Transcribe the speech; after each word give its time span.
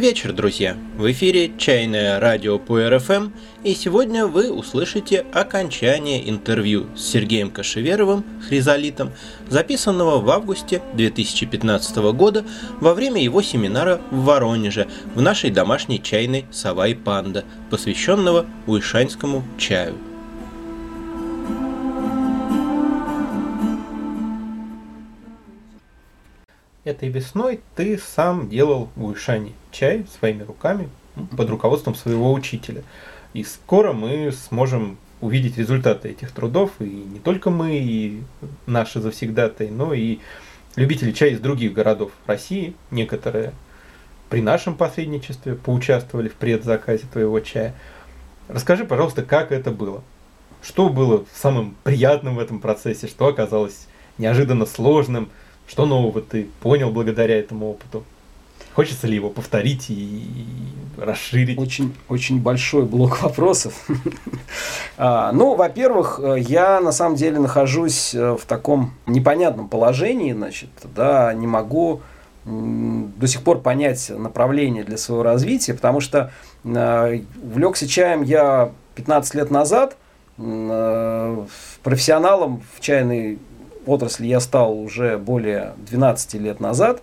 Добрый 0.00 0.14
вечер, 0.14 0.32
друзья! 0.32 0.78
В 0.96 1.12
эфире 1.12 1.52
«Чайное 1.58 2.18
радио 2.18 2.58
по 2.58 2.88
РФМ» 2.88 3.32
и 3.64 3.74
сегодня 3.74 4.26
вы 4.26 4.50
услышите 4.50 5.26
окончание 5.30 6.26
интервью 6.30 6.86
с 6.96 7.02
Сергеем 7.02 7.50
Кашеверовым, 7.50 8.24
хризолитом, 8.48 9.12
записанного 9.50 10.18
в 10.18 10.30
августе 10.30 10.80
2015 10.94 11.96
года 12.14 12.46
во 12.80 12.94
время 12.94 13.22
его 13.22 13.42
семинара 13.42 14.00
в 14.10 14.24
Воронеже 14.24 14.88
в 15.14 15.20
нашей 15.20 15.50
домашней 15.50 16.02
чайной 16.02 16.46
«Сова 16.50 16.88
и 16.88 16.94
панда», 16.94 17.44
посвященного 17.68 18.46
уишанскому 18.66 19.44
чаю– 19.58 19.98
этой 26.84 27.10
весной 27.10 27.60
ты 27.76 27.98
сам 27.98 28.48
делал 28.48 28.88
в 28.96 29.12
Ишане 29.12 29.52
чай 29.70 30.06
своими 30.18 30.42
руками 30.42 30.88
под 31.36 31.50
руководством 31.50 31.94
своего 31.94 32.32
учителя. 32.32 32.82
И 33.32 33.44
скоро 33.44 33.92
мы 33.92 34.32
сможем 34.32 34.98
увидеть 35.20 35.58
результаты 35.58 36.08
этих 36.08 36.32
трудов, 36.32 36.70
и 36.80 36.84
не 36.84 37.18
только 37.18 37.50
мы, 37.50 37.76
и 37.76 38.22
наши 38.66 39.00
завсегдатые, 39.00 39.70
но 39.70 39.92
и 39.92 40.18
любители 40.76 41.12
чая 41.12 41.30
из 41.30 41.40
других 41.40 41.72
городов 41.72 42.12
России, 42.26 42.74
некоторые 42.90 43.52
при 44.30 44.40
нашем 44.40 44.74
посредничестве 44.74 45.54
поучаствовали 45.54 46.28
в 46.28 46.34
предзаказе 46.34 47.04
твоего 47.12 47.40
чая. 47.40 47.74
Расскажи, 48.48 48.84
пожалуйста, 48.84 49.22
как 49.22 49.52
это 49.52 49.70
было? 49.70 50.02
Что 50.62 50.88
было 50.88 51.24
самым 51.34 51.76
приятным 51.84 52.36
в 52.36 52.38
этом 52.38 52.60
процессе, 52.60 53.06
что 53.06 53.26
оказалось 53.26 53.86
неожиданно 54.18 54.66
сложным– 54.66 55.30
что 55.70 55.86
нового 55.86 56.20
ты 56.20 56.48
понял 56.60 56.90
благодаря 56.90 57.38
этому 57.38 57.70
опыту? 57.70 58.04
Хочется 58.80 59.06
ли 59.08 59.14
его 59.14 59.28
повторить 59.28 59.90
и 59.90 60.24
расширить? 60.96 61.58
Очень, 61.58 61.94
очень 62.08 62.40
большой 62.40 62.86
блок 62.86 63.20
вопросов. 63.20 63.74
а, 64.96 65.32
ну, 65.32 65.54
во-первых, 65.54 66.18
я 66.38 66.80
на 66.80 66.90
самом 66.90 67.16
деле 67.16 67.40
нахожусь 67.40 68.14
э, 68.14 68.36
в 68.40 68.46
таком 68.46 68.94
непонятном 69.06 69.68
положении, 69.68 70.32
значит, 70.32 70.70
да, 70.94 71.30
не 71.34 71.46
могу 71.46 72.00
до 72.46 73.26
сих 73.26 73.42
пор 73.42 73.60
понять 73.60 74.10
направление 74.16 74.82
для 74.82 74.96
своего 74.96 75.24
развития, 75.24 75.74
потому 75.74 76.00
что 76.00 76.32
э, 76.64 77.20
увлекся 77.42 77.86
чаем 77.86 78.22
я 78.22 78.72
15 78.94 79.34
лет 79.34 79.50
назад, 79.50 79.98
э, 80.38 81.44
профессионалом 81.82 82.62
в 82.74 82.80
чайной 82.80 83.38
отрасли 83.84 84.26
я 84.26 84.40
стал 84.40 84.72
уже 84.72 85.18
более 85.18 85.74
12 85.90 86.32
лет 86.40 86.60
назад. 86.60 87.02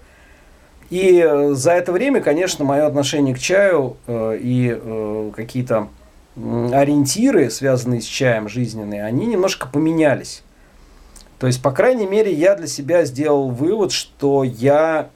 И 0.89 1.19
э, 1.19 1.53
за 1.53 1.71
это 1.71 1.91
время, 1.91 2.21
конечно, 2.21 2.63
мое 2.63 2.85
отношение 2.85 3.35
к 3.35 3.39
чаю 3.39 3.97
э, 4.07 4.38
и 4.41 4.77
э, 4.80 5.31
какие-то 5.35 5.89
ориентиры, 6.35 7.49
связанные 7.49 8.02
с 8.02 8.05
чаем 8.05 8.47
жизненные, 8.47 9.03
они 9.03 9.25
немножко 9.25 9.67
поменялись. 9.67 10.44
То 11.39 11.47
есть, 11.47 11.61
по 11.61 11.71
крайней 11.71 12.05
мере, 12.05 12.31
я 12.31 12.55
для 12.55 12.67
себя 12.67 13.05
сделал 13.05 13.49
вывод, 13.49 13.91
что 13.91 14.44
я 14.44 15.09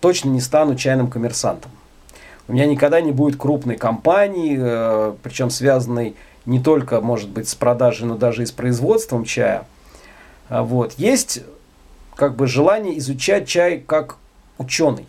точно 0.00 0.30
не 0.30 0.40
стану 0.40 0.74
чайным 0.74 1.08
коммерсантом. 1.08 1.70
У 2.48 2.54
меня 2.54 2.64
никогда 2.66 3.00
не 3.00 3.12
будет 3.12 3.38
крупной 3.38 3.76
компании, 3.76 4.56
причем 5.22 5.50
связанной 5.50 6.14
не 6.46 6.60
только, 6.60 7.00
может 7.02 7.28
быть, 7.28 7.48
с 7.48 7.54
продажей, 7.54 8.06
но 8.06 8.16
даже 8.16 8.42
и 8.42 8.46
с 8.46 8.52
производством 8.52 9.24
чая– 9.24 9.66
а 10.48 10.62
вот. 10.62 10.94
Есть 10.96 11.42
как 12.14 12.36
бы 12.36 12.46
желание 12.46 12.98
изучать 12.98 13.48
чай 13.48 13.82
как 13.84 14.16
ученый. 14.58 15.06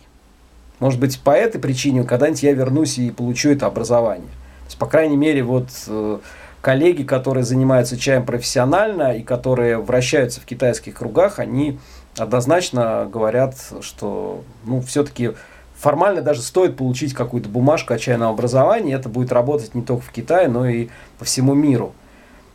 Может 0.80 1.00
быть, 1.00 1.20
по 1.20 1.30
этой 1.30 1.60
причине 1.60 2.04
когда-нибудь 2.04 2.42
я 2.42 2.52
вернусь 2.52 2.98
и 2.98 3.10
получу 3.10 3.50
это 3.50 3.66
образование. 3.66 4.28
То 4.28 4.66
есть, 4.66 4.78
по 4.78 4.86
крайней 4.86 5.16
мере, 5.16 5.42
вот 5.42 5.68
э, 5.88 6.18
коллеги, 6.60 7.02
которые 7.02 7.44
занимаются 7.44 7.96
чаем 7.96 8.24
профессионально 8.24 9.16
и 9.16 9.22
которые 9.22 9.78
вращаются 9.78 10.40
в 10.40 10.44
китайских 10.44 10.94
кругах, 10.94 11.38
они 11.38 11.78
однозначно 12.16 13.08
говорят, 13.10 13.56
что 13.80 14.42
ну, 14.64 14.80
все-таки 14.82 15.32
формально 15.76 16.22
даже 16.22 16.42
стоит 16.42 16.76
получить 16.76 17.14
какую-то 17.14 17.48
бумажку 17.48 17.94
о 17.94 17.98
чайном 17.98 18.30
образовании. 18.30 18.94
Это 18.94 19.08
будет 19.08 19.32
работать 19.32 19.74
не 19.74 19.82
только 19.82 20.02
в 20.04 20.10
Китае, 20.10 20.48
но 20.48 20.68
и 20.68 20.88
по 21.18 21.24
всему 21.24 21.54
миру. 21.54 21.92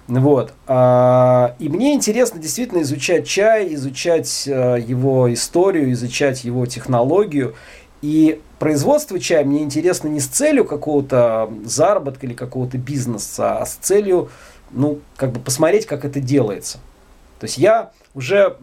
Вот. 0.08 0.54
А, 0.68 1.56
и 1.60 1.70
мне 1.70 1.94
интересно 1.94 2.40
действительно 2.40 2.82
изучать 2.82 3.26
чай, 3.26 3.74
изучать 3.74 4.48
э, 4.48 4.84
его 4.86 5.32
историю, 5.34 5.92
изучать 5.94 6.44
его 6.44 6.66
технологию. 6.66 7.56
И 8.02 8.42
производство 8.60 9.18
чая 9.18 9.46
мне 9.46 9.64
интересно 9.64 10.10
не 10.10 10.20
с 10.20 10.28
целью 10.28 10.66
какого-то 10.66 11.50
заработка 11.64 12.26
или 12.26 12.34
какого-то 12.34 12.78
бизнеса, 12.78 13.60
а 13.60 13.66
с 13.66 13.76
целью, 13.76 14.30
ну, 14.72 15.00
как 15.16 15.32
бы 15.32 15.40
посмотреть, 15.40 15.86
как 15.86 16.04
это 16.04 16.20
делается. 16.20 16.80
То 17.40 17.46
есть 17.46 17.58
я 17.58 17.92
уже 18.16 18.58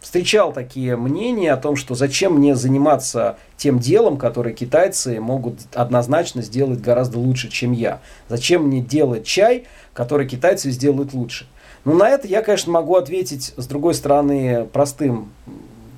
встречал 0.00 0.52
такие 0.52 0.96
мнения 0.96 1.52
о 1.52 1.56
том, 1.56 1.76
что 1.76 1.94
зачем 1.94 2.34
мне 2.34 2.54
заниматься 2.54 3.38
тем 3.56 3.78
делом, 3.78 4.18
которое 4.18 4.54
китайцы 4.54 5.20
могут 5.20 5.60
однозначно 5.74 6.42
сделать 6.42 6.80
гораздо 6.80 7.18
лучше, 7.18 7.48
чем 7.48 7.72
я. 7.72 8.00
Зачем 8.28 8.66
мне 8.66 8.80
делать 8.80 9.24
чай, 9.24 9.64
который 9.94 10.28
китайцы 10.28 10.70
сделают 10.70 11.14
лучше. 11.14 11.46
Ну, 11.84 11.94
на 11.94 12.08
это 12.08 12.26
я, 12.28 12.42
конечно, 12.42 12.72
могу 12.72 12.96
ответить, 12.96 13.54
с 13.56 13.66
другой 13.66 13.94
стороны, 13.94 14.66
простым 14.72 15.30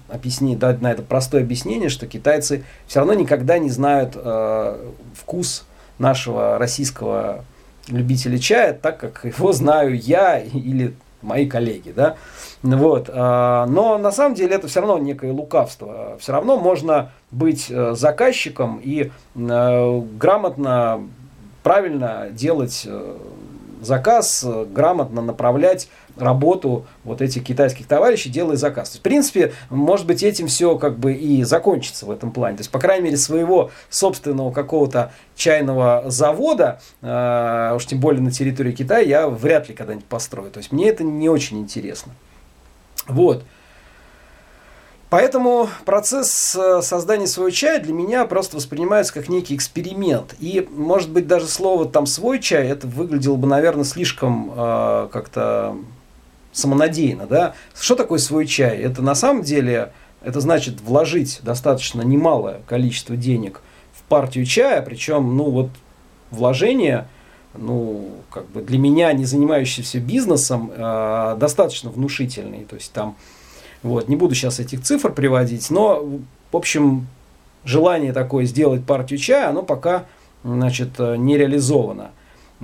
объяснение, 0.09 0.57
дать 0.57 0.81
на 0.81 0.93
это 0.93 1.03
простое 1.03 1.43
объяснение, 1.43 1.89
что 1.89 2.07
китайцы 2.07 2.65
все 2.87 3.01
равно 3.01 3.15
никогда 3.15 3.59
не 3.59 3.71
знают 3.71 4.13
э, 4.15 4.91
вкус 5.15 5.65
нашего 5.99 6.59
российского 6.59 7.45
любителя 7.89 8.39
чая, 8.39 8.73
так 8.73 8.99
как 8.99 9.25
его 9.25 9.53
знаю 9.53 9.99
я 9.99 10.39
или 10.39 10.95
мои 11.27 11.47
коллеги, 11.47 11.93
да. 11.95 12.17
Вот. 12.63 13.11
А, 13.13 13.67
но 13.67 13.99
на 13.99 14.11
самом 14.13 14.35
деле 14.35 14.55
это 14.55 14.69
все 14.69 14.81
равно 14.81 14.99
некое 14.99 15.33
лукавство. 15.33 16.17
Все 16.19 16.33
равно 16.33 16.57
можно 16.57 17.11
быть 17.31 17.67
э, 17.71 17.95
заказчиком 17.95 18.81
и 18.83 19.11
э, 19.35 20.01
грамотно, 20.19 21.03
правильно 21.63 22.29
делать 22.31 22.85
э, 22.87 23.17
заказ, 23.81 24.45
грамотно 24.73 25.23
направлять 25.23 25.89
работу 26.17 26.87
вот 27.05 27.21
этих 27.21 27.45
китайских 27.45 27.87
товарищей, 27.87 28.31
делая 28.31 28.57
заказ. 28.57 28.97
в 28.97 29.01
принципе, 29.01 29.53
может 29.71 30.07
быть, 30.07 30.23
этим 30.23 30.47
все 30.47 30.77
как 30.79 30.99
бы 30.99 31.13
и 31.13 31.45
закончится 31.45 32.07
в 32.07 32.11
этом 32.11 32.33
плане. 32.33 32.57
То 32.57 32.61
есть, 32.63 32.71
по 32.71 32.79
крайней 32.79 33.05
мере, 33.05 33.17
своего 33.17 33.71
собственного 33.91 34.51
какого-то 34.51 35.13
чайного 35.35 36.05
завода, 36.07 36.81
э, 37.03 37.73
уж 37.75 37.87
тем 37.87 38.01
более 38.01 38.23
на 38.23 38.31
территории 38.31 38.73
Китая, 38.73 39.01
я 39.01 39.29
вряд 39.29 39.69
ли 39.69 39.75
когда-нибудь 39.75 40.07
построю. 40.07 40.51
То 40.51 40.59
есть, 40.59 40.73
мне 40.73 40.89
это 40.89 41.05
не 41.05 41.29
очень 41.29 41.59
интересно. 41.59 42.13
Вот. 43.07 43.45
Поэтому 45.17 45.71
процесс 45.87 46.55
э, 46.55 46.83
создания 46.83 47.27
своего 47.27 47.49
чая 47.49 47.81
для 47.81 47.95
меня 47.95 48.27
просто 48.27 48.59
воспринимается 48.59 49.15
как 49.15 49.31
некий 49.31 49.57
эксперимент. 49.57 50.35
И, 50.41 50.69
может 50.71 51.11
быть, 51.11 51.27
даже 51.27 51.47
слово 51.47 51.87
там 51.87 52.05
«свой 52.05 52.39
чай» 52.39 52.69
это 52.69 52.87
выглядело 52.87 53.37
бы, 53.37 53.49
наверное, 53.49 53.85
слишком 53.85 54.53
э, 54.55 55.09
как-то 55.11 55.75
самонадеянно. 56.53 57.27
Да? 57.27 57.55
Что 57.75 57.95
такое 57.95 58.19
свой 58.19 58.47
чай? 58.47 58.77
Это 58.77 59.01
на 59.01 59.15
самом 59.15 59.43
деле, 59.43 59.91
это 60.21 60.41
значит 60.41 60.83
вложить 60.83 61.41
достаточно 61.43 62.03
немалое 62.03 62.61
количество 62.69 63.17
денег 63.17 63.63
в 63.95 64.03
партию 64.03 64.45
чая, 64.45 64.83
причем, 64.83 65.35
ну 65.35 65.45
вот, 65.45 65.71
вложение, 66.31 67.09
ну, 67.55 68.11
как 68.29 68.47
бы 68.51 68.61
для 68.61 68.77
меня, 68.77 69.15
не 69.15 69.25
занимающийся 69.25 69.99
бизнесом, 69.99 70.71
э, 70.77 71.37
достаточно 71.41 71.89
внушительный. 71.89 72.67
То 72.67 72.77
есть 72.77 72.93
там 72.93 73.17
вот, 73.87 74.09
не 74.09 74.17
буду 74.17 74.35
сейчас 74.35 74.61
этих 74.61 74.83
цифр 74.83 75.13
приводить, 75.13 75.71
но, 75.71 76.05
в 76.53 76.57
общем, 76.57 77.07
желание 77.65 78.13
такое 78.13 78.45
сделать 78.45 78.85
партию 78.85 79.19
чая, 79.19 79.49
оно 79.49 79.63
пока 79.63 80.05
значит, 80.45 80.91
э, 80.99 81.17
не 81.17 81.37
реализовано. 81.37 82.11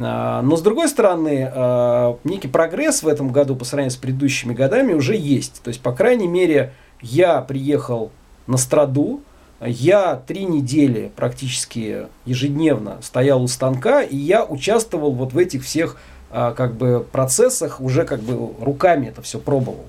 А, 0.00 0.40
но 0.42 0.56
с 0.56 0.62
другой 0.62 0.88
стороны, 0.88 1.50
э, 1.52 2.14
некий 2.24 2.48
прогресс 2.48 3.02
в 3.02 3.08
этом 3.08 3.30
году 3.30 3.56
по 3.56 3.64
сравнению 3.64 3.92
с 3.92 3.96
предыдущими 3.96 4.54
годами 4.54 4.94
уже 4.94 5.16
есть. 5.16 5.62
То 5.62 5.68
есть, 5.68 5.80
по 5.80 5.92
крайней 5.92 6.28
мере, 6.28 6.72
я 7.00 7.40
приехал 7.40 8.10
на 8.46 8.56
страду, 8.56 9.20
я 9.60 10.16
три 10.16 10.44
недели 10.44 11.12
практически 11.14 12.06
ежедневно 12.24 12.98
стоял 13.02 13.42
у 13.42 13.48
станка, 13.48 14.02
и 14.02 14.16
я 14.16 14.44
участвовал 14.44 15.12
вот 15.12 15.32
в 15.32 15.38
этих 15.38 15.64
всех 15.64 15.96
э, 16.30 16.54
как 16.56 16.74
бы 16.74 17.06
процессах, 17.10 17.80
уже 17.80 18.04
как 18.04 18.20
бы 18.20 18.52
руками 18.64 19.06
это 19.08 19.20
все 19.22 19.38
пробовал. 19.38 19.84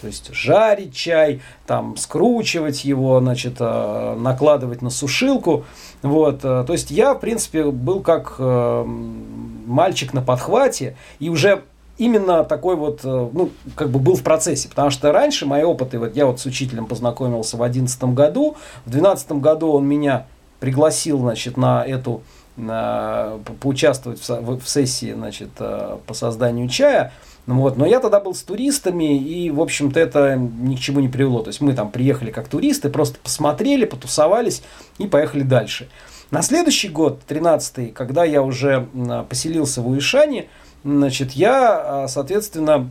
То 0.00 0.06
есть 0.06 0.32
жарить 0.32 0.94
чай, 0.94 1.40
там 1.66 1.96
скручивать 1.96 2.84
его, 2.84 3.20
значит, 3.20 3.56
э, 3.58 4.16
накладывать 4.18 4.80
на 4.80 4.90
сушилку. 4.90 5.64
Вот. 6.02 6.44
Э, 6.44 6.64
то 6.66 6.72
есть 6.72 6.90
я, 6.90 7.14
в 7.14 7.20
принципе, 7.20 7.64
был 7.64 8.00
как 8.00 8.36
э, 8.38 8.84
мальчик 9.66 10.14
на 10.14 10.22
подхвате 10.22 10.96
и 11.18 11.28
уже 11.28 11.64
именно 11.96 12.44
такой 12.44 12.76
вот, 12.76 13.02
ну, 13.02 13.50
как 13.74 13.90
бы 13.90 13.98
был 13.98 14.14
в 14.14 14.22
процессе. 14.22 14.68
Потому 14.68 14.90
что 14.90 15.10
раньше 15.10 15.46
мои 15.46 15.64
опыты, 15.64 15.98
вот 15.98 16.14
я 16.14 16.26
вот 16.26 16.38
с 16.38 16.46
учителем 16.46 16.86
познакомился 16.86 17.56
в 17.56 17.60
2011 17.60 18.04
году, 18.14 18.56
в 18.86 18.90
2012 18.90 19.32
году 19.32 19.72
он 19.72 19.84
меня 19.84 20.26
пригласил, 20.60 21.18
значит, 21.18 21.56
на 21.56 21.84
эту 21.84 22.22
поучаствовать 23.60 24.20
в, 24.20 24.60
в 24.60 24.68
сессии, 24.68 25.12
значит, 25.12 25.50
э, 25.58 25.98
по 26.06 26.14
созданию 26.14 26.68
чая. 26.68 27.12
Вот. 27.46 27.76
Но 27.76 27.86
я 27.86 28.00
тогда 28.00 28.20
был 28.20 28.34
с 28.34 28.42
туристами, 28.42 29.16
и, 29.16 29.50
в 29.50 29.60
общем-то, 29.60 29.98
это 29.98 30.36
ни 30.36 30.76
к 30.76 30.80
чему 30.80 31.00
не 31.00 31.08
привело. 31.08 31.42
То 31.42 31.48
есть 31.48 31.60
мы 31.60 31.72
там 31.72 31.90
приехали 31.90 32.30
как 32.30 32.48
туристы, 32.48 32.90
просто 32.90 33.18
посмотрели, 33.22 33.84
потусовались 33.84 34.62
и 34.98 35.06
поехали 35.06 35.42
дальше. 35.42 35.88
На 36.30 36.42
следующий 36.42 36.88
год, 36.88 37.20
13-й, 37.26 37.88
когда 37.92 38.24
я 38.24 38.42
уже 38.42 38.86
поселился 39.30 39.80
в 39.80 39.88
Уишане, 39.88 40.48
значит, 40.84 41.32
я, 41.32 42.02
а, 42.02 42.08
соответственно, 42.08 42.90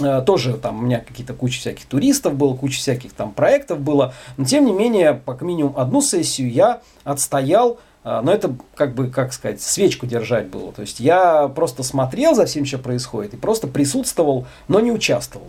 Э, 0.00 0.22
тоже 0.24 0.54
там 0.54 0.80
у 0.80 0.82
меня 0.82 1.00
какие-то 1.00 1.34
куча 1.34 1.60
всяких 1.60 1.86
туристов 1.86 2.34
было, 2.34 2.54
куча 2.54 2.78
всяких 2.78 3.12
там 3.12 3.32
проектов 3.32 3.80
было, 3.80 4.14
но 4.36 4.44
тем 4.44 4.66
не 4.66 4.72
менее, 4.72 5.14
по 5.14 5.32
минимум 5.42 5.74
одну 5.76 6.02
сессию 6.02 6.50
я 6.50 6.80
отстоял, 7.04 7.78
но 8.06 8.32
это 8.32 8.54
как 8.76 8.94
бы, 8.94 9.08
как 9.08 9.32
сказать, 9.32 9.60
свечку 9.60 10.06
держать 10.06 10.46
было. 10.46 10.72
То 10.72 10.82
есть 10.82 11.00
я 11.00 11.48
просто 11.48 11.82
смотрел 11.82 12.36
за 12.36 12.46
всем, 12.46 12.64
что 12.64 12.78
происходит, 12.78 13.34
и 13.34 13.36
просто 13.36 13.66
присутствовал, 13.66 14.46
но 14.68 14.78
не 14.78 14.92
участвовал. 14.92 15.48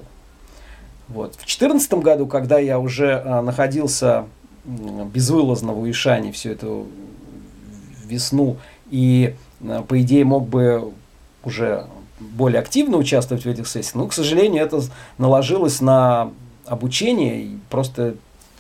Вот. 1.08 1.34
В 1.34 1.38
2014 1.38 1.94
году, 1.96 2.26
когда 2.26 2.58
я 2.58 2.80
уже 2.80 3.22
э, 3.24 3.42
находился 3.42 4.26
безвылазно 4.66 5.72
в 5.74 5.82
Уишане 5.82 6.32
всю 6.32 6.50
эту 6.50 6.88
весну, 8.06 8.58
и, 8.90 9.36
по 9.88 10.02
идее, 10.02 10.26
мог 10.26 10.48
бы 10.48 10.92
уже 11.44 11.86
более 12.20 12.60
активно 12.60 12.98
участвовать 12.98 13.46
в 13.46 13.48
этих 13.48 13.68
сессиях. 13.68 13.96
Но, 13.96 14.08
к 14.08 14.14
сожалению, 14.14 14.64
это 14.64 14.82
наложилось 15.18 15.80
на 15.80 16.32
обучение, 16.66 17.44
и 17.44 17.58
просто 17.70 18.16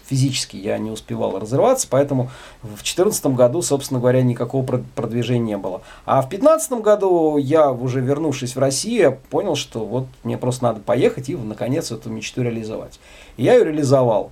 физически 0.07 0.57
я 0.57 0.77
не 0.77 0.91
успевал 0.91 1.39
разрываться, 1.39 1.87
поэтому 1.89 2.29
в 2.61 2.67
2014 2.67 3.27
году, 3.27 3.61
собственно 3.61 3.99
говоря, 3.99 4.21
никакого 4.21 4.65
продвижения 4.95 5.47
не 5.47 5.57
было. 5.57 5.81
А 6.05 6.21
в 6.21 6.29
2015 6.29 6.71
году 6.81 7.37
я, 7.37 7.71
уже 7.71 8.01
вернувшись 8.01 8.55
в 8.55 8.59
Россию, 8.59 9.19
понял, 9.29 9.55
что 9.55 9.85
вот 9.85 10.07
мне 10.23 10.37
просто 10.37 10.65
надо 10.65 10.81
поехать 10.81 11.29
и, 11.29 11.35
наконец, 11.35 11.91
эту 11.91 12.09
мечту 12.09 12.41
реализовать. 12.41 12.99
И 13.37 13.43
я 13.43 13.53
ее 13.53 13.65
реализовал. 13.65 14.31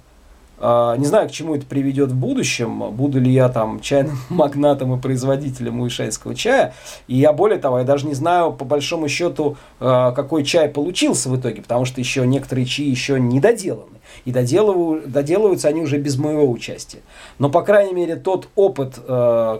А, 0.57 0.95
не 0.95 1.05
знаю, 1.05 1.27
к 1.27 1.31
чему 1.31 1.55
это 1.55 1.65
приведет 1.65 2.11
в 2.11 2.15
будущем, 2.15 2.91
буду 2.91 3.19
ли 3.19 3.31
я 3.31 3.49
там 3.49 3.79
чайным 3.81 4.17
магнатом 4.29 4.95
и 4.95 5.01
производителем 5.01 5.81
уишайского 5.81 6.35
чая. 6.35 6.73
И 7.07 7.17
я 7.17 7.33
более 7.33 7.59
того, 7.59 7.79
я 7.79 7.83
даже 7.83 8.07
не 8.07 8.13
знаю 8.13 8.53
по 8.53 8.65
большому 8.65 9.07
счету, 9.07 9.57
а, 9.79 10.11
какой 10.11 10.43
чай 10.43 10.69
получился 10.69 11.29
в 11.29 11.39
итоге, 11.39 11.61
потому 11.61 11.85
что 11.85 11.99
еще 11.99 12.25
некоторые 12.25 12.65
чаи 12.65 12.85
еще 12.85 13.19
не 13.19 13.39
доделаны. 13.39 13.94
И 14.23 14.31
доделываю, 14.31 15.07
доделываются 15.07 15.67
они 15.67 15.81
уже 15.81 15.97
без 15.97 16.17
моего 16.17 16.49
участия. 16.49 16.99
Но, 17.39 17.49
по 17.49 17.61
крайней 17.61 17.93
мере, 17.93 18.15
тот 18.15 18.47
опыт 18.55 18.95
э, 18.97 19.59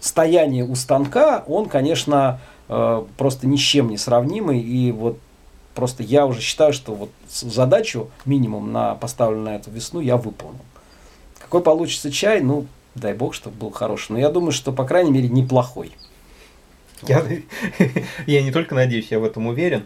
стояния 0.00 0.64
у 0.64 0.74
станка, 0.74 1.44
он, 1.46 1.68
конечно, 1.68 2.40
э, 2.68 3.04
просто 3.16 3.46
ни 3.46 3.56
с 3.56 3.60
чем 3.60 3.88
не 3.88 3.96
сравнимый. 3.96 4.60
И 4.60 4.92
вот 4.92 5.18
Просто 5.74 6.04
я 6.04 6.26
уже 6.26 6.40
считаю, 6.40 6.72
что 6.72 6.94
вот 6.94 7.10
задачу 7.28 8.10
минимум 8.24 8.72
на 8.72 8.94
поставленную 8.94 9.56
эту 9.56 9.70
весну 9.70 10.00
я 10.00 10.16
выполнил. 10.16 10.60
Какой 11.38 11.62
получится 11.62 12.12
чай, 12.12 12.40
ну, 12.40 12.66
дай 12.94 13.12
бог, 13.12 13.34
чтобы 13.34 13.56
был 13.56 13.70
хороший. 13.70 14.12
Но 14.12 14.18
я 14.18 14.30
думаю, 14.30 14.52
что, 14.52 14.72
по 14.72 14.84
крайней 14.84 15.10
мере, 15.10 15.28
неплохой. 15.28 15.92
Я, 17.02 17.24
я 18.26 18.42
не 18.42 18.52
только 18.52 18.74
надеюсь, 18.74 19.08
я 19.10 19.18
в 19.18 19.24
этом 19.24 19.48
уверен. 19.48 19.84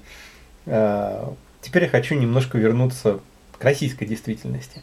А, 0.67 1.33
теперь 1.63 1.85
я 1.85 1.89
хочу 1.89 2.15
немножко 2.15 2.59
вернуться 2.59 3.21
к 3.59 3.65
российской 3.65 4.07
действительности. 4.07 4.83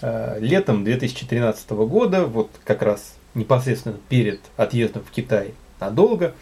А, 0.00 0.38
летом 0.38 0.84
2013 0.84 1.70
года, 1.70 2.26
вот 2.26 2.50
как 2.64 2.82
раз 2.82 3.16
непосредственно 3.34 3.96
перед 4.08 4.40
отъездом 4.56 5.04
в 5.04 5.10
Китай 5.10 5.54
надолго, 5.80 6.34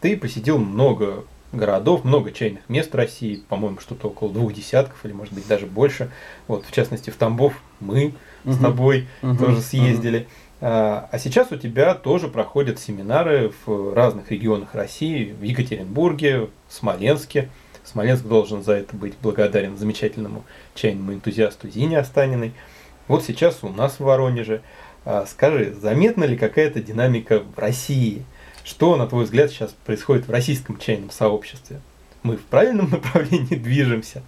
ты 0.00 0.16
посетил 0.16 0.58
много 0.58 1.24
городов, 1.52 2.04
много 2.04 2.30
чайных 2.32 2.68
мест 2.68 2.94
России, 2.94 3.42
по-моему, 3.48 3.80
что-то 3.80 4.08
около 4.08 4.32
двух 4.32 4.52
десятков 4.52 5.04
или, 5.04 5.12
может 5.12 5.32
быть, 5.32 5.46
даже 5.46 5.66
больше. 5.66 6.10
Вот, 6.46 6.64
в 6.66 6.72
частности, 6.72 7.10
в 7.10 7.16
Тамбов 7.16 7.54
мы 7.80 8.14
угу. 8.44 8.52
с 8.52 8.58
тобой 8.58 9.08
угу. 9.22 9.36
тоже 9.36 9.60
съездили. 9.60 10.18
Угу. 10.18 10.26
А, 10.60 11.08
а 11.10 11.18
сейчас 11.18 11.52
у 11.52 11.56
тебя 11.56 11.94
тоже 11.94 12.28
проходят 12.28 12.78
семинары 12.78 13.52
в 13.64 13.94
разных 13.94 14.30
регионах 14.30 14.74
России, 14.74 15.34
в 15.38 15.42
Екатеринбурге, 15.42 16.40
в 16.40 16.50
Смоленске. 16.68 17.48
Смоленск 17.88 18.24
должен 18.24 18.62
за 18.62 18.74
это 18.74 18.94
быть 18.96 19.14
благодарен 19.22 19.76
замечательному 19.76 20.44
чайному 20.74 21.12
энтузиасту 21.12 21.68
Зине 21.68 21.98
Останиной. 21.98 22.52
Вот 23.06 23.24
сейчас 23.24 23.58
у 23.62 23.68
нас 23.68 23.94
в 23.94 24.00
Воронеже. 24.00 24.62
А, 25.04 25.26
скажи, 25.26 25.74
заметна 25.80 26.24
ли 26.24 26.36
какая-то 26.36 26.80
динамика 26.80 27.40
в 27.40 27.58
России– 27.58 28.24
что, 28.68 28.96
на 28.96 29.06
твой 29.06 29.24
взгляд, 29.24 29.50
сейчас 29.50 29.74
происходит 29.86 30.28
в 30.28 30.30
российском 30.30 30.76
чайном 30.76 31.10
сообществе? 31.10 31.80
Мы 32.22 32.36
в 32.36 32.42
правильном 32.42 32.90
направлении 32.90 33.54
движемся? 33.54 34.22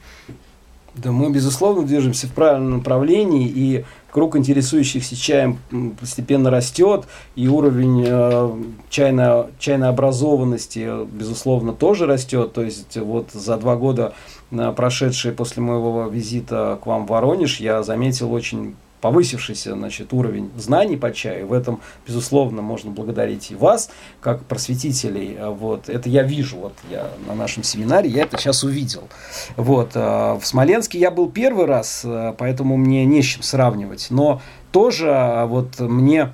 Да, 0.96 1.12
мы, 1.12 1.30
безусловно, 1.30 1.86
движемся 1.86 2.26
в 2.26 2.32
правильном 2.32 2.78
направлении, 2.78 3.46
и 3.46 3.84
круг 4.10 4.36
интересующихся 4.36 5.16
чаем 5.16 5.58
постепенно 6.00 6.50
растет, 6.50 7.06
и 7.36 7.46
уровень 7.46 8.04
э, 8.06 8.62
чайной 8.90 9.88
образованности, 9.88 11.06
безусловно, 11.06 11.72
тоже 11.72 12.06
растет. 12.06 12.52
То 12.52 12.62
есть 12.62 12.96
вот 12.96 13.30
за 13.32 13.56
два 13.56 13.76
года, 13.76 14.14
э, 14.50 14.72
прошедшие 14.76 15.32
после 15.32 15.62
моего 15.62 16.08
визита 16.08 16.78
к 16.82 16.86
вам 16.86 17.06
в 17.06 17.10
Воронеж, 17.10 17.60
я 17.60 17.82
заметил 17.84 18.32
очень 18.32 18.74
повысившийся 19.00 19.72
значит, 19.72 20.12
уровень 20.12 20.50
знаний 20.56 20.96
по 20.96 21.12
чаю. 21.12 21.46
В 21.46 21.52
этом, 21.52 21.80
безусловно, 22.06 22.62
можно 22.62 22.90
благодарить 22.90 23.50
и 23.50 23.54
вас, 23.54 23.90
как 24.20 24.44
просветителей. 24.44 25.36
Вот. 25.40 25.88
Это 25.88 26.08
я 26.08 26.22
вижу 26.22 26.56
вот 26.56 26.74
я 26.90 27.08
на 27.26 27.34
нашем 27.34 27.62
семинаре, 27.62 28.08
я 28.10 28.22
это 28.22 28.38
сейчас 28.38 28.62
увидел. 28.62 29.08
Вот. 29.56 29.92
А, 29.94 30.38
в 30.38 30.46
Смоленске 30.46 30.98
я 30.98 31.10
был 31.10 31.30
первый 31.30 31.66
раз, 31.66 32.02
а, 32.04 32.34
поэтому 32.36 32.76
мне 32.76 33.04
не 33.04 33.22
с 33.22 33.26
чем 33.26 33.42
сравнивать. 33.42 34.08
Но 34.10 34.40
тоже 34.72 35.10
а, 35.10 35.46
вот 35.46 35.78
мне 35.80 36.32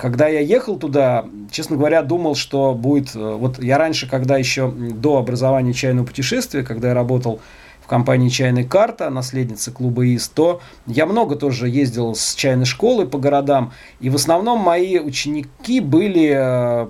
когда 0.00 0.28
я 0.28 0.40
ехал 0.40 0.78
туда, 0.78 1.26
честно 1.50 1.76
говоря, 1.76 2.00
думал, 2.00 2.34
что 2.34 2.72
будет... 2.72 3.14
Вот 3.14 3.62
я 3.62 3.76
раньше, 3.76 4.08
когда 4.08 4.38
еще 4.38 4.70
до 4.70 5.18
образования 5.18 5.74
чайного 5.74 6.06
путешествия, 6.06 6.62
когда 6.62 6.88
я 6.88 6.94
работал 6.94 7.40
компании 7.88 8.28
«Чайная 8.28 8.64
карта», 8.64 9.10
наследница 9.10 9.72
клуба 9.72 10.06
ИС, 10.14 10.28
то 10.28 10.60
я 10.86 11.06
много 11.06 11.34
тоже 11.34 11.68
ездил 11.68 12.14
с 12.14 12.34
чайной 12.34 12.66
школы 12.66 13.06
по 13.06 13.18
городам, 13.18 13.72
и 13.98 14.10
в 14.10 14.14
основном 14.14 14.60
мои 14.60 14.98
ученики 14.98 15.80
были 15.80 16.32
э, 16.36 16.88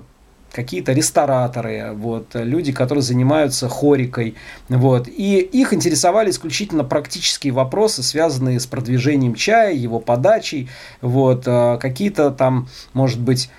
какие-то 0.51 0.93
рестораторы, 0.93 1.93
вот, 1.95 2.27
люди, 2.33 2.71
которые 2.71 3.01
занимаются 3.01 3.69
хорикой, 3.69 4.35
вот, 4.67 5.07
и 5.07 5.39
их 5.39 5.73
интересовали 5.73 6.29
исключительно 6.29 6.83
практические 6.83 7.53
вопросы, 7.53 8.03
связанные 8.03 8.59
с 8.59 8.67
продвижением 8.67 9.35
чая, 9.35 9.73
его 9.73 9.99
подачей, 9.99 10.69
вот, 11.01 11.43
э, 11.47 11.77
какие-то 11.79 12.31
там, 12.31 12.67
может 12.93 13.19
быть, 13.19 13.49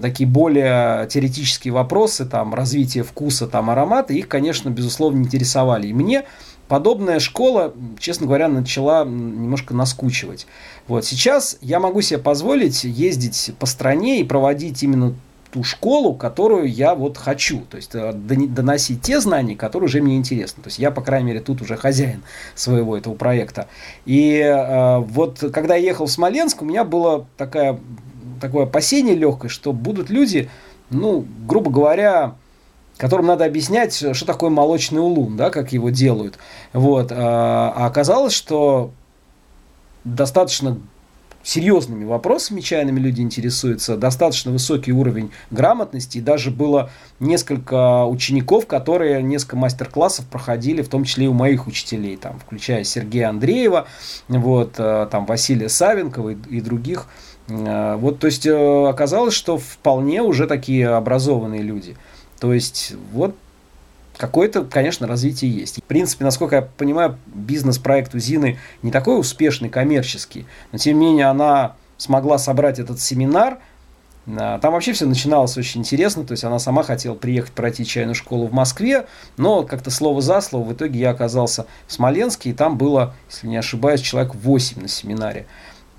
такие 0.00 0.28
более 0.28 1.06
теоретические 1.08 1.74
вопросы, 1.74 2.24
там, 2.24 2.54
развитие 2.54 3.04
вкуса, 3.04 3.46
там, 3.46 3.68
аромата, 3.70 4.14
их, 4.14 4.28
конечно, 4.28 4.70
безусловно, 4.70 5.18
интересовали. 5.18 5.88
И 5.88 5.92
мне 5.92 6.24
подобная 6.68 7.18
школа, 7.18 7.74
честно 7.98 8.26
говоря, 8.26 8.48
начала 8.48 9.04
немножко 9.04 9.74
наскучивать. 9.74 10.46
Вот 10.86 11.04
сейчас 11.04 11.58
я 11.60 11.80
могу 11.80 12.00
себе 12.02 12.18
позволить 12.18 12.84
ездить 12.84 13.52
по 13.58 13.66
стране 13.66 14.20
и 14.20 14.24
проводить 14.24 14.82
именно 14.82 15.14
ту 15.50 15.64
школу, 15.64 16.14
которую 16.14 16.70
я 16.70 16.94
вот 16.94 17.16
хочу, 17.16 17.62
то 17.70 17.76
есть 17.76 17.94
э, 17.94 18.12
доносить 18.12 19.00
те 19.00 19.18
знания, 19.18 19.56
которые 19.56 19.86
уже 19.86 20.02
мне 20.02 20.16
интересны. 20.16 20.62
То 20.62 20.68
есть 20.68 20.78
я, 20.78 20.90
по 20.90 21.00
крайней 21.00 21.28
мере, 21.28 21.40
тут 21.40 21.62
уже 21.62 21.76
хозяин 21.76 22.22
своего 22.54 22.96
этого 22.96 23.14
проекта. 23.14 23.68
И 24.04 24.38
э, 24.38 24.98
вот 24.98 25.42
когда 25.52 25.74
я 25.74 25.84
ехал 25.84 26.06
в 26.06 26.10
Смоленск, 26.10 26.62
у 26.62 26.64
меня 26.64 26.84
было 26.84 27.26
такая, 27.36 27.80
такое 28.40 28.64
опасение 28.64 29.14
легкое, 29.14 29.48
что 29.48 29.72
будут 29.72 30.10
люди, 30.10 30.50
ну, 30.90 31.24
грубо 31.46 31.70
говоря, 31.70 32.34
которым 32.98 33.26
надо 33.26 33.44
объяснять, 33.44 33.94
что 33.94 34.26
такое 34.26 34.50
молочный 34.50 35.00
улун, 35.00 35.36
да, 35.36 35.50
как 35.50 35.72
его 35.72 35.88
делают. 35.88 36.38
Вот. 36.72 37.12
А, 37.12 37.72
а 37.74 37.86
оказалось, 37.86 38.34
что 38.34 38.90
достаточно 40.04 40.78
серьезными 41.44 42.04
вопросами 42.04 42.60
чайными 42.60 42.98
люди 42.98 43.22
интересуются, 43.22 43.96
достаточно 43.96 44.50
высокий 44.50 44.92
уровень 44.92 45.30
грамотности, 45.50 46.18
и 46.18 46.20
даже 46.20 46.50
было 46.50 46.90
несколько 47.20 48.04
учеников, 48.04 48.66
которые 48.66 49.22
несколько 49.22 49.56
мастер-классов 49.56 50.26
проходили, 50.26 50.82
в 50.82 50.88
том 50.88 51.04
числе 51.04 51.26
и 51.26 51.28
у 51.28 51.32
моих 51.32 51.68
учителей, 51.68 52.16
там, 52.16 52.40
включая 52.40 52.82
Сергея 52.82 53.28
Андреева, 53.28 53.86
вот, 54.26 54.74
а, 54.78 55.06
там, 55.06 55.24
Василия 55.24 55.68
Савенкова 55.68 56.30
и, 56.30 56.36
и 56.50 56.60
других. 56.60 57.06
А, 57.48 57.96
вот, 57.96 58.18
то 58.18 58.26
есть 58.26 58.44
э, 58.44 58.88
оказалось, 58.88 59.34
что 59.34 59.56
вполне 59.56 60.20
уже 60.22 60.48
такие 60.48 60.88
образованные 60.88 61.62
люди– 61.62 61.96
то 62.40 62.52
есть 62.52 62.94
вот 63.12 63.34
какое-то, 64.16 64.64
конечно, 64.64 65.06
развитие 65.06 65.50
есть. 65.50 65.78
В 65.78 65.84
принципе, 65.84 66.24
насколько 66.24 66.56
я 66.56 66.62
понимаю, 66.62 67.18
бизнес-проект 67.26 68.14
Узины 68.14 68.58
не 68.82 68.90
такой 68.90 69.18
успешный 69.18 69.68
коммерческий, 69.68 70.46
но 70.72 70.78
тем 70.78 70.98
не 70.98 71.06
менее 71.06 71.26
она 71.26 71.76
смогла 71.96 72.38
собрать 72.38 72.78
этот 72.78 73.00
семинар, 73.00 73.58
А, 74.36 74.58
там 74.58 74.74
вообще 74.74 74.92
все 74.92 75.06
начиналось 75.06 75.56
очень 75.56 75.80
интересно, 75.80 76.24
то 76.24 76.32
есть 76.32 76.44
она 76.44 76.58
сама 76.58 76.82
хотела 76.82 77.14
приехать 77.14 77.52
пройти 77.52 77.86
чайную 77.86 78.14
школу 78.14 78.46
в 78.46 78.52
Москве, 78.52 79.06
но 79.38 79.62
как-то 79.62 79.90
слово 79.90 80.20
за 80.20 80.40
слово 80.42 80.64
в 80.64 80.72
итоге 80.74 81.00
я 81.00 81.10
оказался 81.10 81.64
в 81.86 81.92
Смоленске, 81.92 82.50
и 82.50 82.52
там 82.52 82.76
было, 82.76 83.14
если 83.30 83.46
не 83.46 83.56
ошибаюсь, 83.56 84.00
человек 84.02 84.34
8 84.34 84.82
на 84.82 84.88
семинаре 84.88 85.46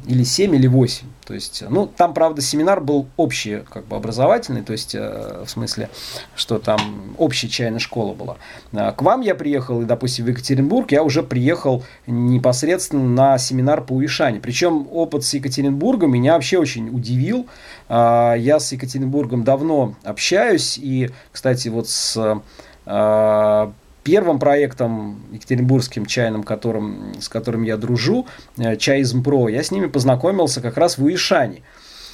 или 0.08 0.24
7, 0.24 0.56
или 0.56 0.68
8. 0.68 1.08
То 1.26 1.34
есть, 1.34 1.64
ну, 1.70 1.86
там, 1.86 2.14
правда, 2.14 2.42
семинар 2.42 2.82
был 2.82 3.08
общий, 3.16 3.62
как 3.70 3.86
бы 3.86 3.96
образовательный, 3.96 4.64
то 4.64 4.72
есть, 4.72 4.96
э, 4.96 5.44
в 5.46 5.50
смысле, 5.50 5.90
что 6.36 6.58
там 6.58 6.80
общая 7.18 7.48
чайная 7.50 7.80
школа 7.80 8.14
была. 8.14 8.38
А 8.74 8.92
к 8.92 9.02
вам 9.04 9.22
я 9.22 9.36
приехал, 9.36 9.82
и, 9.82 9.86
допустим, 9.86 10.26
в 10.26 10.30
Екатеринбург 10.30 10.92
я 10.92 11.04
уже 11.04 11.22
приехал 11.22 11.84
непосредственно 12.08 13.04
на 13.04 13.38
семинар 13.38 13.84
по 13.84 13.94
Уишане. 13.94 14.40
Причем 14.40 14.88
опыт 14.92 15.24
с 15.24 15.34
Екатеринбургом 15.36 16.12
меня 16.12 16.34
вообще 16.34 16.58
очень 16.58 16.90
удивил. 16.90 17.48
А, 17.88 18.34
я 18.34 18.60
с 18.60 18.72
Екатеринбургом 18.72 19.44
давно 19.44 19.96
общаюсь, 20.04 20.80
и, 20.80 21.12
кстати, 21.32 21.68
вот 21.68 21.88
с 21.90 22.42
а, 22.88 23.72
первым 24.04 24.40
проектом 24.40 25.22
екатеринбургским 25.32 26.06
чайным, 26.06 26.44
которым, 26.44 27.14
с 27.20 27.30
которым 27.30 27.64
я 27.64 27.78
дружу, 27.78 28.28
э, 28.58 28.76
Чайизм 28.78 29.24
Про, 29.24 29.50
я 29.50 29.64
с 29.64 29.72
ними 29.72 29.88
познакомился 29.88 30.62
как 30.62 30.78
раз 30.78 30.98
в 30.98 31.04
Уишане. 31.04 31.62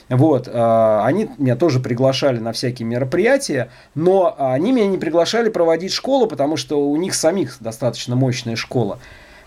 Вот, 0.10 0.48
э, 0.48 1.00
они 1.04 1.30
меня 1.38 1.56
тоже 1.56 1.80
приглашали 1.80 2.40
на 2.40 2.52
всякие 2.52 2.88
мероприятия, 2.88 3.70
но 3.96 4.36
они 4.38 4.72
меня 4.72 4.88
не 4.88 4.98
приглашали 4.98 5.50
проводить 5.50 5.94
школу, 5.94 6.28
потому 6.28 6.58
что 6.58 6.80
у 6.88 6.96
них 6.98 7.16
самих 7.16 7.58
достаточно 7.60 8.16
мощная 8.16 8.56
школа. 8.56 9.00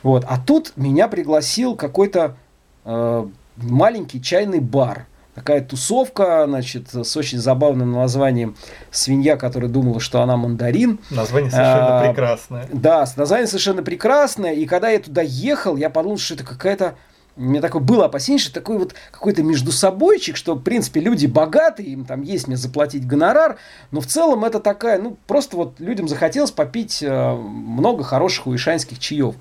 Вот, 0.02 0.24
а 0.28 0.38
тут 0.38 0.72
меня 0.76 1.08
пригласил 1.08 1.76
какой-то 1.76 2.36
э, 2.84 3.26
маленький 3.56 4.22
чайный 4.22 4.60
бар– 4.60 5.06
такая 5.38 5.60
тусовка, 5.60 6.44
значит, 6.46 6.88
с 6.92 7.16
очень 7.16 7.38
забавным 7.38 7.92
названием 7.92 8.56
«Свинья, 8.90 9.36
которая 9.36 9.70
думала, 9.70 10.00
что 10.00 10.20
она 10.20 10.36
мандарин». 10.36 10.98
Название 11.10 11.50
совершенно 11.50 12.00
а, 12.00 12.08
прекрасное. 12.08 12.68
Да, 12.72 13.06
название 13.14 13.46
совершенно 13.46 13.82
прекрасное. 13.84 14.52
И 14.54 14.66
когда 14.66 14.88
я 14.88 14.98
туда 14.98 15.22
ехал, 15.22 15.76
я 15.76 15.90
подумал, 15.90 16.18
что 16.18 16.34
это 16.34 16.44
какая-то 16.44 16.96
у 17.36 17.42
меня 17.42 17.60
такое 17.60 17.80
было 17.80 18.06
опасение, 18.06 18.40
что 18.40 18.52
такой 18.52 18.78
вот 18.78 18.94
какой-то 19.12 19.44
между 19.44 19.70
собойчик, 19.70 20.36
что, 20.36 20.56
в 20.56 20.60
принципе, 20.60 20.98
люди 20.98 21.26
богатые, 21.26 21.90
им 21.90 22.04
там 22.04 22.22
есть 22.22 22.48
мне 22.48 22.56
заплатить 22.56 23.06
гонорар, 23.06 23.58
но 23.92 24.00
в 24.00 24.06
целом 24.06 24.44
это 24.44 24.58
такая, 24.58 25.00
ну, 25.00 25.16
просто 25.28 25.56
вот 25.56 25.78
людям 25.78 26.08
захотелось 26.08 26.50
попить 26.50 27.00
э, 27.00 27.34
много 27.36 28.02
хороших 28.02 28.48
уишанских 28.48 28.98
чаев. 28.98 29.36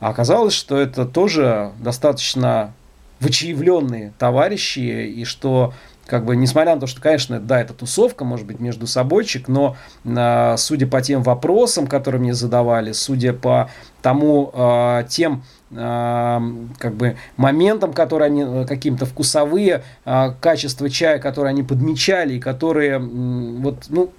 А 0.00 0.08
оказалось, 0.08 0.54
что 0.54 0.78
это 0.78 1.04
тоже 1.04 1.72
достаточно 1.78 2.72
вычаевленные 3.20 4.12
товарищи, 4.18 4.78
и 4.78 5.24
что 5.24 5.72
как 6.06 6.24
бы, 6.24 6.36
несмотря 6.36 6.74
на 6.74 6.80
то, 6.80 6.86
что, 6.86 7.00
конечно, 7.00 7.40
да, 7.40 7.60
это 7.60 7.74
тусовка, 7.74 8.24
может 8.24 8.46
быть, 8.46 8.60
между 8.60 8.86
собойчик, 8.86 9.48
но 9.48 9.76
э, 10.04 10.54
судя 10.56 10.86
по 10.86 11.02
тем 11.02 11.22
вопросам, 11.22 11.88
которые 11.88 12.20
мне 12.20 12.32
задавали, 12.32 12.92
судя 12.92 13.32
по 13.32 13.70
тому, 14.02 14.52
э, 14.54 15.04
тем 15.08 15.42
э, 15.72 16.40
как 16.78 16.94
бы 16.94 17.16
моментам, 17.36 17.92
которые 17.92 18.26
они, 18.26 18.66
каким-то 18.66 19.04
вкусовые 19.04 19.82
э, 20.04 20.32
качества 20.40 20.88
чая, 20.88 21.18
которые 21.18 21.50
они 21.50 21.64
подмечали, 21.64 22.34
и 22.34 22.40
которые, 22.40 22.98
э, 22.98 22.98
вот, 23.00 23.86
ну, 23.88 24.12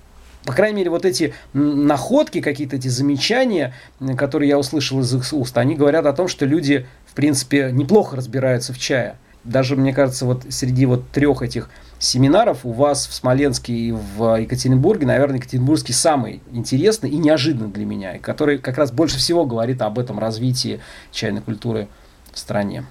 по 0.47 0.53
крайней 0.53 0.77
мере, 0.77 0.89
вот 0.89 1.05
эти 1.05 1.33
находки, 1.53 2.39
какие-то 2.39 2.77
эти 2.77 2.87
замечания, 2.87 3.73
которые 4.17 4.47
я 4.49 4.57
услышал 4.57 5.01
из 5.01 5.13
их 5.13 5.33
уст, 5.33 5.57
они 5.57 5.75
говорят 5.75 6.05
о 6.05 6.13
том, 6.13 6.29
что 6.29 6.45
люди 6.45 6.85
принципе, 7.13 7.71
неплохо 7.71 8.15
разбираются 8.15 8.73
в 8.73 8.79
чае. 8.79 9.17
Даже, 9.43 9.75
мне 9.75 9.93
кажется, 9.93 10.25
вот 10.25 10.45
среди 10.49 10.85
вот 10.85 11.09
трех 11.09 11.41
этих 11.41 11.69
семинаров 11.99 12.65
у 12.65 12.73
вас 12.73 13.07
в 13.07 13.13
Смоленске 13.13 13.73
и 13.73 13.91
в 13.91 14.39
Екатеринбурге, 14.39 15.07
наверное, 15.07 15.37
Екатеринбургский 15.37 15.93
самый 15.93 16.41
интересный 16.51 17.09
и 17.09 17.17
неожиданный 17.17 17.71
для 17.71 17.85
меня, 17.85 18.17
и 18.17 18.19
который 18.19 18.57
как 18.57 18.77
раз 18.77 18.91
больше 18.91 19.17
всего 19.17 19.45
говорит 19.45 19.81
об 19.81 19.97
этом 19.99 20.19
развитии 20.19 20.81
чайной 21.11 21.41
культуры 21.41 21.87
в 22.33 22.37
стране. 22.37 22.85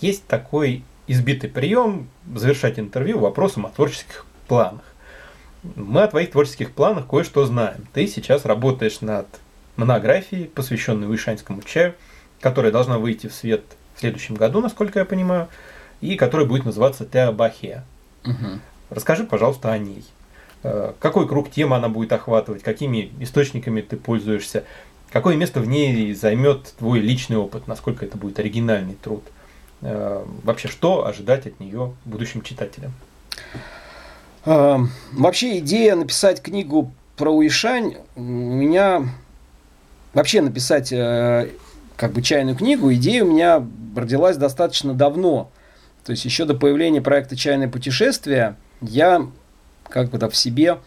Есть 0.00 0.26
такой 0.26 0.84
избитый 1.08 1.50
прием 1.50 2.08
завершать 2.34 2.78
интервью 2.78 3.18
вопросом 3.18 3.66
о 3.66 3.70
творческих 3.70 4.24
планах. 4.46 4.82
Мы 5.62 6.02
о 6.02 6.08
твоих 6.08 6.30
творческих 6.30 6.70
планах 6.70 7.08
кое-что 7.08 7.44
знаем. 7.44 7.86
Ты 7.92 8.06
сейчас 8.06 8.44
работаешь 8.44 9.00
над 9.00 9.26
монографией, 9.76 10.46
посвященной 10.46 11.08
вышанскому 11.08 11.60
чаю– 11.62 11.94
которая 12.44 12.70
должна 12.70 12.98
выйти 12.98 13.26
в 13.26 13.32
свет 13.32 13.62
в 13.94 14.00
следующем 14.00 14.34
году, 14.34 14.60
насколько 14.60 14.98
я 14.98 15.06
понимаю, 15.06 15.48
и 16.02 16.14
которая 16.14 16.46
будет 16.46 16.66
называться 16.66 17.06
Теобахия. 17.06 17.84
Угу. 18.26 18.60
Расскажи, 18.90 19.24
пожалуйста, 19.24 19.72
о 19.72 19.78
ней. 19.78 20.04
Э, 20.62 20.92
какой 20.98 21.26
круг 21.26 21.50
темы 21.50 21.76
она 21.76 21.88
будет 21.88 22.12
охватывать, 22.12 22.62
какими 22.62 23.10
источниками 23.20 23.80
ты 23.80 23.96
пользуешься, 23.96 24.64
какое 25.10 25.36
место 25.36 25.60
в 25.60 25.66
ней 25.66 26.12
займет 26.12 26.74
твой 26.78 26.98
личный 26.98 27.38
опыт, 27.38 27.66
насколько 27.66 28.04
это 28.04 28.18
будет 28.18 28.38
оригинальный 28.38 28.98
труд. 29.02 29.24
Э, 29.80 30.22
вообще, 30.42 30.68
что 30.68 31.06
ожидать 31.06 31.46
от 31.46 31.58
нее 31.60 31.94
будущим 32.04 32.42
читателям? 32.42 32.92
Э, 34.44 34.80
вообще, 35.12 35.60
идея 35.60 35.96
написать 35.96 36.42
книгу 36.42 36.92
про 37.16 37.30
Уишань 37.30 37.96
у 38.16 38.20
меня 38.20 39.08
вообще 40.12 40.42
написать 40.42 40.92
как 41.96 42.12
бы 42.12 42.22
чайную 42.22 42.56
книгу, 42.56 42.92
идея 42.94 43.24
у 43.24 43.30
меня 43.30 43.64
родилась 43.96 44.36
достаточно 44.36 44.94
давно. 44.94 45.50
То 46.04 46.10
есть 46.12 46.24
еще 46.24 46.44
до 46.44 46.54
появления 46.54 47.00
проекта 47.00 47.36
«Чайное 47.36 47.68
путешествие» 47.68 48.56
я 48.80 49.26
как 49.88 50.10
бы 50.10 50.18
да, 50.18 50.28
в 50.28 50.36
себе 50.36 50.78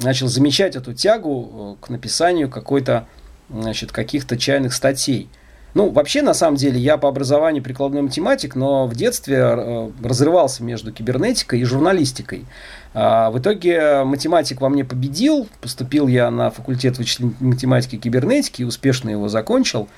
начал 0.00 0.28
замечать 0.28 0.76
эту 0.76 0.94
тягу 0.94 1.76
э, 1.80 1.84
к 1.84 1.88
написанию 1.90 2.48
какой-то, 2.48 3.06
значит, 3.50 3.92
каких-то 3.92 4.36
чайных 4.36 4.72
статей. 4.72 5.28
Ну, 5.74 5.90
вообще, 5.90 6.22
на 6.22 6.32
самом 6.32 6.56
деле, 6.56 6.80
я 6.80 6.96
по 6.96 7.06
образованию 7.06 7.62
прикладной 7.62 8.00
математик, 8.00 8.54
но 8.54 8.86
в 8.86 8.94
детстве 8.94 9.36
э, 9.36 9.90
разрывался 10.02 10.62
между 10.62 10.90
кибернетикой 10.90 11.60
и 11.60 11.64
журналистикой. 11.64 12.46
А, 12.94 13.30
в 13.30 13.38
итоге 13.38 14.02
математик 14.04 14.62
во 14.62 14.70
мне 14.70 14.84
победил, 14.86 15.46
поступил 15.60 16.08
я 16.08 16.30
на 16.30 16.50
факультет 16.50 16.96
вычислительной 16.96 17.50
математики 17.52 17.96
и 17.96 17.98
кибернетики 17.98 18.62
успешно 18.62 19.10
его 19.10 19.28
закончил. 19.28 19.88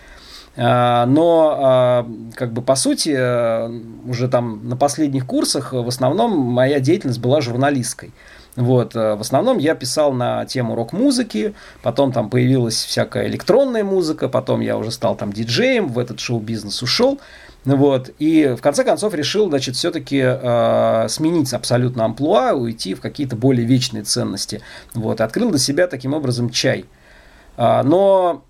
А, 0.60 1.06
но, 1.06 1.56
а, 1.56 2.08
как 2.34 2.52
бы, 2.52 2.62
по 2.62 2.74
сути, 2.74 3.14
э, 3.16 3.80
уже 4.08 4.28
там 4.28 4.68
на 4.68 4.76
последних 4.76 5.24
курсах 5.24 5.72
в 5.72 5.86
основном 5.86 6.36
моя 6.36 6.80
деятельность 6.80 7.20
была 7.20 7.40
журналистской. 7.40 8.12
Вот, 8.56 8.96
э, 8.96 9.14
в 9.14 9.20
основном 9.20 9.58
я 9.58 9.76
писал 9.76 10.12
на 10.12 10.44
тему 10.46 10.74
рок-музыки, 10.74 11.54
потом 11.80 12.10
там 12.10 12.28
появилась 12.28 12.74
всякая 12.74 13.28
электронная 13.28 13.84
музыка, 13.84 14.28
потом 14.28 14.60
я 14.60 14.76
уже 14.76 14.90
стал 14.90 15.14
там 15.14 15.32
диджеем, 15.32 15.86
в 15.86 15.98
этот 15.98 16.18
шоу-бизнес 16.18 16.82
ушел. 16.82 17.20
Вот, 17.64 18.10
и 18.18 18.56
в 18.58 18.60
конце 18.60 18.82
концов 18.82 19.14
решил, 19.14 19.48
значит, 19.48 19.76
все-таки 19.76 20.20
э, 20.24 21.06
сменить 21.08 21.52
абсолютно 21.52 22.04
амплуа, 22.04 22.54
уйти 22.54 22.94
в 22.94 23.00
какие-то 23.00 23.36
более 23.36 23.64
вечные 23.64 24.02
ценности. 24.02 24.60
Вот, 24.92 25.20
открыл 25.20 25.50
для 25.50 25.60
себя 25.60 25.86
таким 25.86 26.14
образом 26.14 26.50
чай. 26.50 26.86
А, 27.56 27.82
но 27.84 28.44